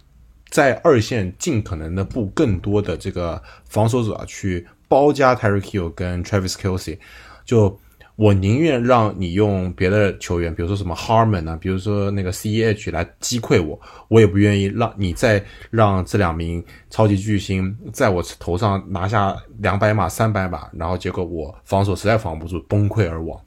[0.50, 6.98] 在二线尽可能的布更多的这个防守者去包夹 Terry Kill 跟 Travis Kelsey，
[7.44, 7.78] 就
[8.16, 23.40] 我宁愿让你用别的球员，比如说什么 Harmon 啊，比如说那个 CEH 来击溃我，我也不愿意让你再让这两名超级巨星在我头上拿下两百码、三百码，然后结果我防守实在防不住，崩溃而亡。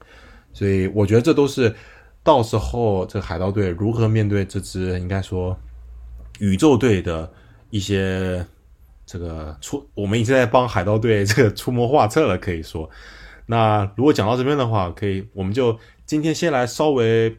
[0.52, 1.72] 所以我觉得这都是
[2.26, 5.56] 到时候这个海盗队如何面对这支应该说
[6.40, 7.32] 宇宙队的
[7.70, 8.44] 一些
[9.06, 12.90] 这个出，我们已经在帮海盗队这个出谋划策了，可以说。
[13.46, 17.36] 那如果讲到这边的话，可以我们就今天先来稍微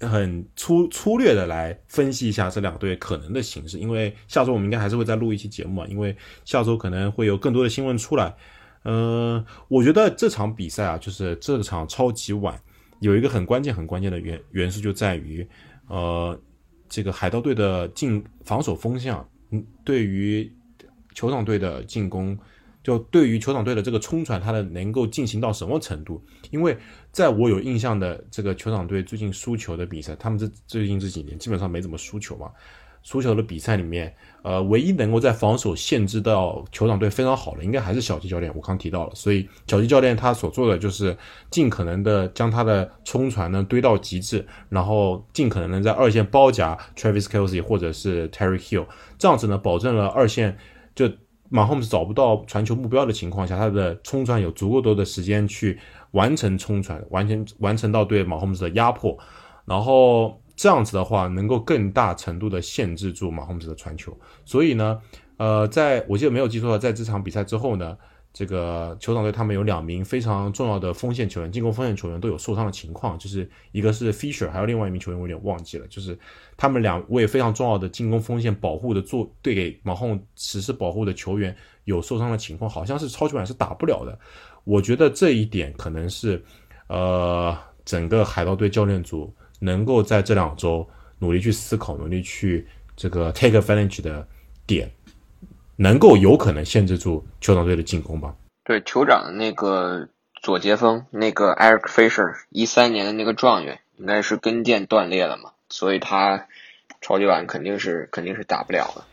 [0.00, 6.16] 很粗粗略的来分析一下这两队可能的形式，因为下周我们应该还是会再录一期节目嘛，因为
[6.46, 8.34] 下周可能会有更多的新闻出来。
[8.84, 12.58] 嗯，我觉得这场比赛啊，就是这场超级碗
[13.00, 15.46] 有一个很关键、很关键的元元素，就在于
[15.88, 16.40] 呃，
[16.88, 20.50] 这个海盗队的进防守风向，嗯，对于
[21.14, 22.38] 球场队的进攻。
[22.82, 26.22] 就对于球场队的这个冲传，它的能够进行到什么程度？
[26.50, 26.76] 因为
[27.12, 32.50] 在我有印象的这个球场队最近输球的比赛，他们这最近这几年基本上没怎么输球嘛。
[33.04, 38.52] 输球的比赛里面，呃，唯一能够在防守限制到酋长队非常好的，应该还是小吉教练。
[38.56, 41.16] 我刚提到了，所以小吉教练他所做的就是
[41.50, 48.86] 尽可能的将他的冲传呢堆到极致，然后尽可能能在二线包夹 Travis Kelsey 或者是 Terry Hill，
[49.16, 50.58] 这样子呢，保证了二线
[50.96, 51.08] 就。
[51.50, 55.78] 马霍姆斯找不到传球目标的情况下，他的冲传有足够多的时间去
[56.10, 59.16] 完成冲传，完全完成到对马霍姆斯的压迫，
[59.64, 64.16] 然后这样子的话，能够更大程度的限制住马霍姆斯的传球。
[64.44, 65.00] 所以呢，
[65.36, 67.96] 呃，在我记得没有记错的，在这场比赛之后呢。
[68.36, 76.18] 这个酋长队他们有两名非常重要的锋线球员，进攻锋线球员都有受伤的情况，就是一个是 Fisher，还有另外一名球员我有点忘记了，就是
[76.56, 84.18] 他们两位非常重要的进攻锋线保护的做对给马洪实施保护的球员有受伤的情况，好像是超级碗是打不了的。
[84.64, 86.44] 我觉得这一点可能是
[86.88, 90.88] 呃整个海盗队教练组能够在这两周
[91.18, 94.26] 努力去思考、努力去这个 take advantage 的
[94.66, 94.90] 点。
[95.76, 98.36] 能够有可能限制住酋长队的进攻吧？
[98.62, 100.08] 对，酋长的那个
[100.40, 106.46] 左截锋，那个 Eric Fisher，一三年的那个状元，应该是跟腱断裂了嘛，所以他
[107.00, 109.04] 超级碗肯定是肯定是打不了了。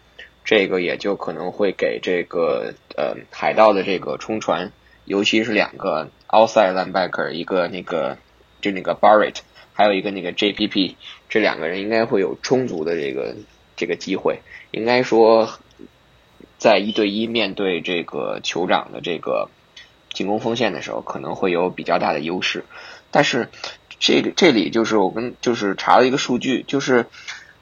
[0.46, 4.72] 这个也就可能会给这个呃海盗的这个冲传，
[5.06, 8.20] 尤其是两个 outside linebacker，一个那个
[8.62, 9.38] 就那个 Barrett，
[9.82, 10.96] 还有一个那个 JPP，
[11.28, 13.36] 这两个人应该会有充足的这个
[13.76, 14.40] 这个机会，
[14.72, 15.50] 应该说。
[16.58, 19.50] 在一对一面对这个酋长的这个
[20.14, 22.66] 进攻锋线的时候，可能会有比较大的优势。
[23.10, 23.50] 但是
[24.00, 27.08] 这个这里就是我跟就是查了一个数据，就是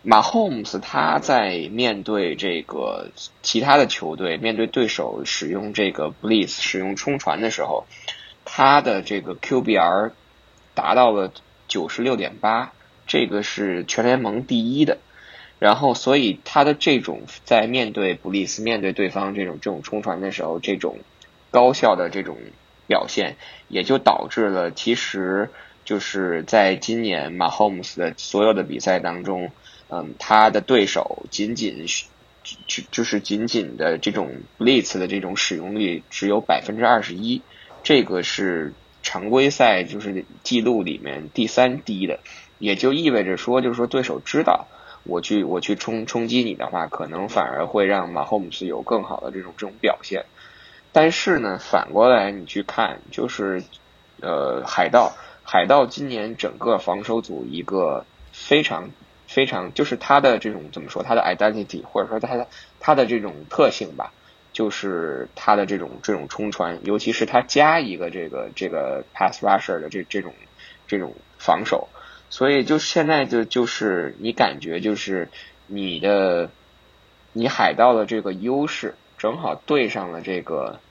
[0.04, 3.12] 马 Holmes 他在面对这个
[3.42, 7.86] 其他的球队，面对对手使用这个 blitz 使用冲传的时候，
[8.44, 10.12] 他的这个 QBR
[10.74, 11.32] 达到了
[11.70, 12.74] 九十六点八，
[13.08, 14.98] 这个是全联盟第一的。
[15.60, 21.00] 然后，所以他的这种在面对布利斯、面对对方这种这种冲传的时候，这种
[21.52, 22.38] 高效的这种
[22.88, 23.36] 表现，
[23.68, 25.50] 也就导致了，其实
[25.84, 29.52] 就是在今年马霍姆斯的所有的比赛当中，
[29.90, 31.86] 嗯，他的对手仅仅
[32.66, 37.42] 就就是仅仅的这种布利斯的这种使用率只有百分之二十一，
[37.84, 38.74] 这个是
[39.10, 42.20] 常规赛就是记录里面第三低的，
[42.60, 44.68] 也就意味着说，就是说对手知道。
[45.04, 50.26] 我去我去冲冲击你的话，可能反而会让马霍姆斯有更好的这种这种表现。
[50.92, 53.64] 但是呢，反过来你去看，就是
[54.22, 58.92] 呃海盗海盗今年整个防守组一个非常
[59.26, 62.48] 非常，就是他的这种怎么说，他的 identity 或者说他的
[62.80, 64.14] 他的这种特性吧，
[64.60, 70.34] 就是他的这种这种冲传，尤其是他加一个这个这个 pass rusher 的这这种
[70.86, 71.88] 这种防守，
[72.30, 75.30] 所以就现在就就是你感觉就是
[75.66, 76.50] 你的
[77.32, 80.82] 你海盗的这个优势正好对上了这个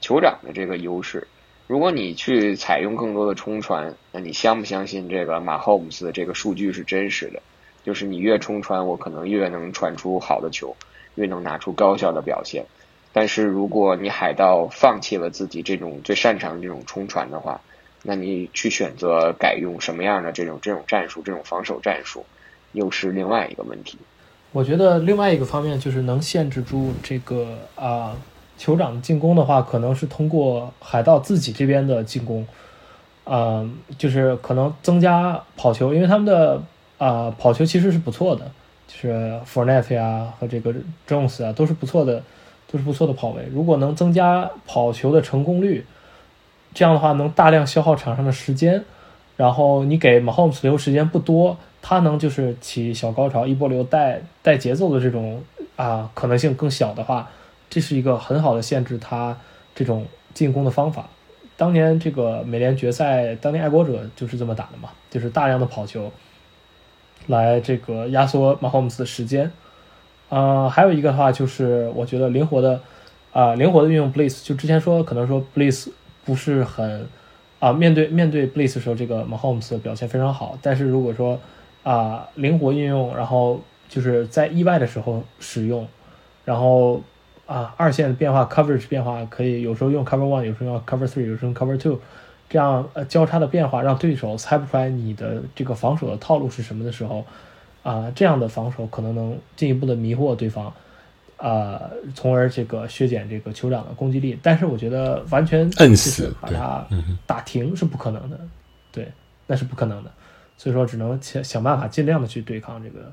[0.00, 1.28] 酋长的这个优势。
[1.66, 7.42] 如果你去采用更多的冲传，那你相不相信这个马霍姆斯的这个数据是真实的？
[7.84, 10.74] 就是你越冲传，我可能越能传出好的球，
[11.16, 12.64] 越能拿出高效的表现。
[13.12, 17.60] 但是如果你海盗放弃了自己这种最擅长这种冲传的话，
[18.02, 22.24] 那你去选择改用什么样的这种这种战术、这种防守战术，
[22.72, 23.98] 又是另外一个问题。
[24.52, 28.16] 我觉得另外一个方面就是能限制住这个啊。
[28.58, 32.46] 酋长进攻的话，可能是通过海盗自己这边的进攻，
[33.24, 36.62] 嗯，就是可能增加跑球，因为他们的
[36.98, 38.52] 啊跑球其实是不错的，
[38.86, 40.74] 就是 f o r n e t 呀和这个
[41.08, 42.22] Jones 啊都是不错的，
[42.70, 43.42] 都是不错的跑位。
[43.52, 45.84] 如果能增加跑球的成功率，
[46.72, 48.84] 这样的话能大量消耗场上的时间，
[49.36, 55.42] 然后你给 Mahomes 留时间不多，他能就是起小高潮、一波流带带节奏的这种
[55.74, 57.28] 啊可能性更小的话。
[57.68, 59.36] 这是一个很好的限制他
[59.76, 60.04] 这种
[60.34, 61.08] 进攻的方法。
[61.56, 66.10] 当年这个美联决赛，当年爱国者就是这么打的嘛，就是大量的跑球
[67.28, 69.52] 来这个压缩马霍姆斯的时间。
[70.30, 72.80] 呃，还有一个的话就是，我觉得灵活的
[73.32, 74.42] 啊，灵活的运用 Bliss。
[74.42, 75.90] 就之前说可能说 Bliss
[76.24, 77.06] 不是很
[77.58, 80.58] 啊，面对面对 Bliss 的时候，这个马霍姆斯表现非常好。
[80.62, 81.38] 但是如果说
[81.82, 85.86] 啊，灵活运用，然后就是在意外的时候使用，
[86.46, 87.02] 然后。
[87.50, 91.98] 啊，二线的变化，coverage 变化可以有时候用 cover one，有时候用 cover three，有时候用 cover two，
[92.48, 97.24] 这样呃交叉的变化让对手猜不出来你的这个防守的套路是什么的时候，
[97.82, 100.72] 啊，这样的防守可能能进一步的迷惑对方，
[101.36, 104.38] 啊，从而这个削减这个酋长的攻击力。
[104.42, 106.86] 但是我觉得完全摁死把他
[107.26, 108.38] 打停是不可能的，
[108.92, 109.10] 对，
[109.46, 110.10] 那是不可能的。
[110.56, 113.12] 所以说只能想想办法尽量的去对抗这个。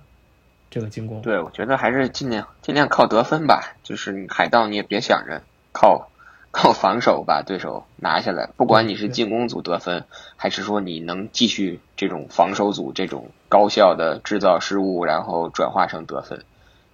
[0.69, 3.77] 这个进攻，对我觉得还是尽量尽量靠得分吧。
[3.83, 5.41] 就是海盗，你也别想着
[5.71, 6.09] 靠
[6.57, 8.49] 靠防守把对手拿下来。
[8.57, 10.05] 不管你是进攻组得分，
[10.37, 16.43] 还是说你能继续这种防守组这种高效的制造失误，然后转化成得分，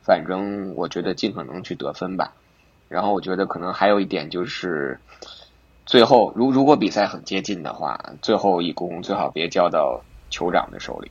[0.01, 2.33] 反正我觉得尽可能去得分吧。
[2.89, 4.99] 然后我觉得可能还有一点就是，
[5.85, 11.09] 最后如如果比赛很接近的话，最后一攻最好别交到酋长的手里。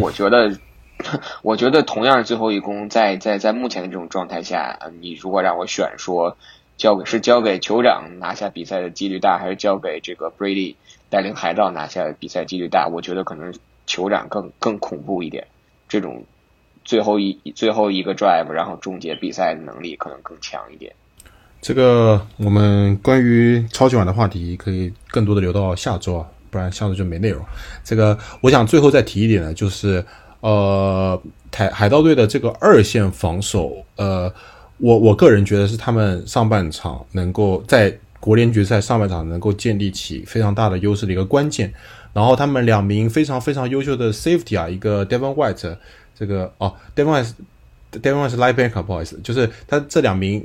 [0.00, 0.56] 我觉得。
[1.40, 6.36] 我觉得同样是最后一攻，在在在目前的这种状态下，你如果让我选，说
[6.80, 10.76] 交给是交给酋长拿下比赛的几率大，还是交给这个 Brady
[11.10, 12.88] 带领海盗拿下比赛几率大？
[12.88, 13.52] 我觉得可能
[13.86, 15.46] 酋长更更恐怖一点，
[15.90, 16.24] 这种
[16.82, 20.90] 最后一最后一个 drive 然后终结比赛的能力可能更强一点。
[21.60, 27.44] 这个我们关于超级碗的话题可以更多的留到下周啊，不然下周就没内容。
[27.84, 30.02] 这个我想最后再提一点呢，就是。
[30.42, 31.20] 呃，
[31.54, 34.32] 海海盗队的这个二线防守，呃，
[34.80, 41.72] 我我个人觉得是他们上半场能够在国联决赛上半场能够建立起非常大的优势的一个关键。
[42.12, 45.76] 然后他们两名非常非常优秀的 safety 啊，一个 Devon White，
[46.18, 50.44] 这个哦，Devon White，Devon White 是 linebacker，不好意思，就是他这两名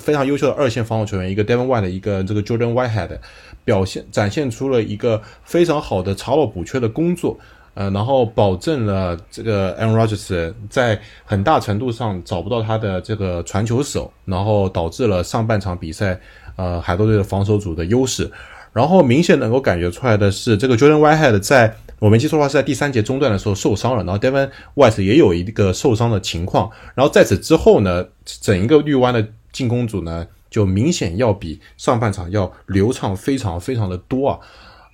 [0.00, 3.18] 非常优秀的二线防守球员，一个 Devon White，一个这个 Jordan Whitehead，
[3.64, 7.38] 表现展现出了一个非常好的查漏补缺的工作。
[7.76, 16.18] 呃，然后保证了这个 Aaron Rodgers 在很大程度上找不到他的这个传球手，然后导致了上半场比赛，
[16.56, 18.30] 呃，海盗队的防守组的优势。
[18.72, 26.70] 然后明显能够感觉出来的是，这个 Jordan Whitehead 在我没记错的话是在第三节中段的时候受伤了，然后 Devon White 也有一个受伤的情况。
[26.94, 34.38] 然后在此之后呢，整一个绿湾的进攻组呢，就明显要比上半场要流畅非常非常的多啊。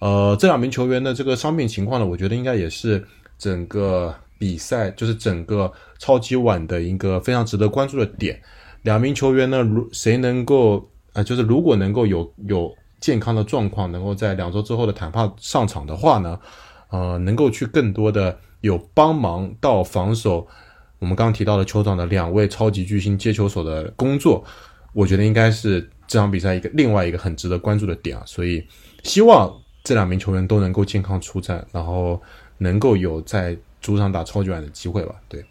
[0.02, 3.06] 呃，这两名球员的这个伤病情况呢，我觉得应该也是
[3.38, 8.42] 整个比赛，就是整个超级碗的一个非常值得关注的点。
[8.82, 16.36] 两名球员呢，如谁能够啊，就是如果能够有有健康的状况，能够在两周之后的谈判上场的话呢，
[16.90, 20.44] 呃，能够去更多的有帮忙到防守。
[20.98, 24.44] 我们刚刚提到的酋长的两位超级巨星接球手的工作，
[24.94, 28.24] 我觉得应该是这场比赛一个另外一个很值得关注的点啊。
[28.26, 28.66] 所以
[29.04, 29.61] 希望。
[29.84, 32.20] 这两名球员都能够健康出战，然后
[32.58, 35.14] 能够有在主场打超级碗的机会吧？
[35.28, 35.44] 对，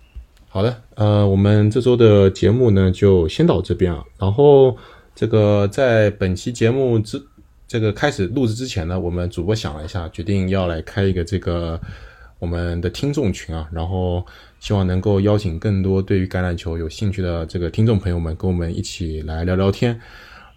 [0.47, 4.03] 好的，呃，我们这周的节目呢就先到这边啊。
[4.17, 4.77] 然后
[5.13, 7.21] 这个在本期节目之
[7.67, 11.79] 这个开始录制之前呢，我们主播想了一下，决定要来开一个这个
[12.39, 14.25] 我们的听众群啊，然后
[14.59, 19.99] 希望能够邀请更多对于橄榄球有兴趣的这个听众朋友们跟我们一起来聊聊天。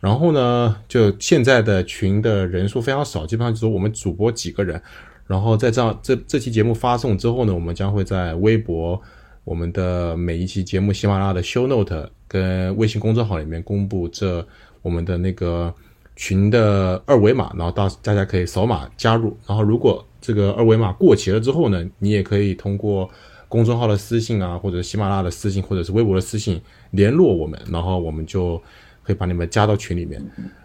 [0.05, 4.78] 然后呢，就现在的群的人数非常少，基本上就是我们主播几个人。
[5.26, 9.00] 然后在这样这这期节目发送之后呢，我们将会在微博、
[9.44, 14.46] 我们的每一期节目喜马拉雅的 show note 跟微信公众号里面公布这
[14.82, 15.72] 我们的那个
[16.14, 19.34] 群的二维码，然后到大家可以扫码加入。
[19.46, 23.09] 然后如果这个二维码过期了之后呢，你也可以通过
[23.48, 28.61] 公众号的私信啊，或者喜马拉雅的私信，或者是微博的私信联络我们，然后我们就。
[29.05, 30.20] 可以把你们加到群里面，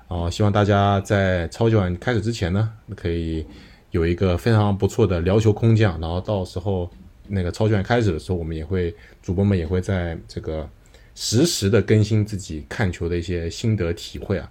[0.07, 3.45] 啊，希望大家在超级碗开始之前呢，可以
[3.91, 6.89] 有一个非常不错的聊球空间，然后到时候
[7.27, 10.67] 那个超级碗开始的时候，我们也会主播们也会在这个
[11.15, 14.49] 实时的更新自己看球的一些心得体会啊，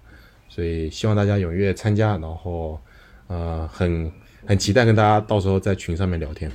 [0.48, 2.78] 所以希望大家踊跃参加，然后
[3.26, 4.12] 呃，很
[4.46, 6.52] 很期待跟大家到时候在群上面聊天，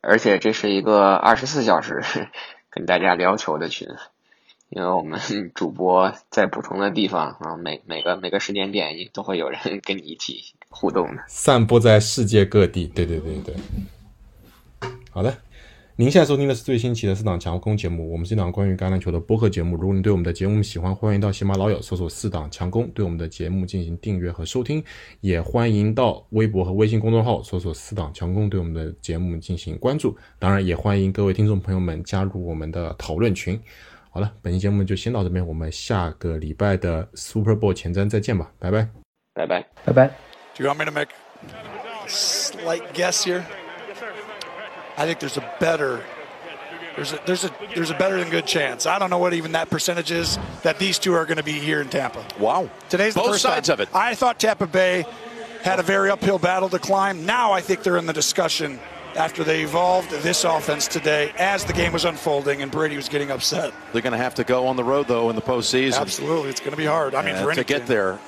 [0.00, 2.02] 而且这是一个二十四小时
[2.70, 3.86] 跟大家聊球的群。
[4.74, 5.20] 因为我们
[5.54, 12.86] 主播在不同的地方啊，每每个每个时间点都会有人 跟你一起互动的，散播在世界各地。
[12.86, 13.54] 对对对对，
[15.10, 15.36] 好的，
[15.96, 19.76] 您现在收听的是最新期的四档强攻节目，我们是一档关于橄榄球的播客节目。
[19.76, 24.82] 如果您对我们的节目喜欢，欢迎到喜马老友搜索“四档强攻”，对我们的节目进行订阅和收听。
[25.20, 30.16] 也欢迎到微博和微信公众号搜索“四档强攻”，对我们的节目进行关注。
[30.38, 33.60] 当然，也欢迎各位听众朋友们加入我们的讨论群。
[34.11, 38.87] 好了，本期节目就先到这边，我们下个礼拜的 Super Bowl 前瞻再见吧，拜拜，
[39.33, 40.07] 拜拜，拜拜。
[40.55, 41.09] Do you want me to make
[41.43, 43.43] a slight guess here?
[44.97, 45.99] I think there's a better
[46.95, 48.87] there's a there's a there's a better than good chance.
[48.87, 51.59] I don't know what even that percentage is that these two are going to be
[51.59, 52.25] here in Tampa.
[52.39, 52.67] Wow.
[52.89, 53.75] Today's the Both first sides time.
[53.75, 53.89] of it.
[53.93, 55.05] I thought Tampa Bay
[55.61, 57.23] had a very uphill battle to climb.
[57.23, 58.79] Now I think they're in the discussion
[59.16, 63.30] after they evolved this offense today as the game was unfolding and Brady was getting
[63.30, 63.72] upset.
[63.92, 66.00] They're going to have to go on the road, though, in the postseason.
[66.00, 66.50] Absolutely.
[66.50, 67.14] It's going to be hard.
[67.14, 67.86] I mean, for to get team.
[67.86, 68.18] there.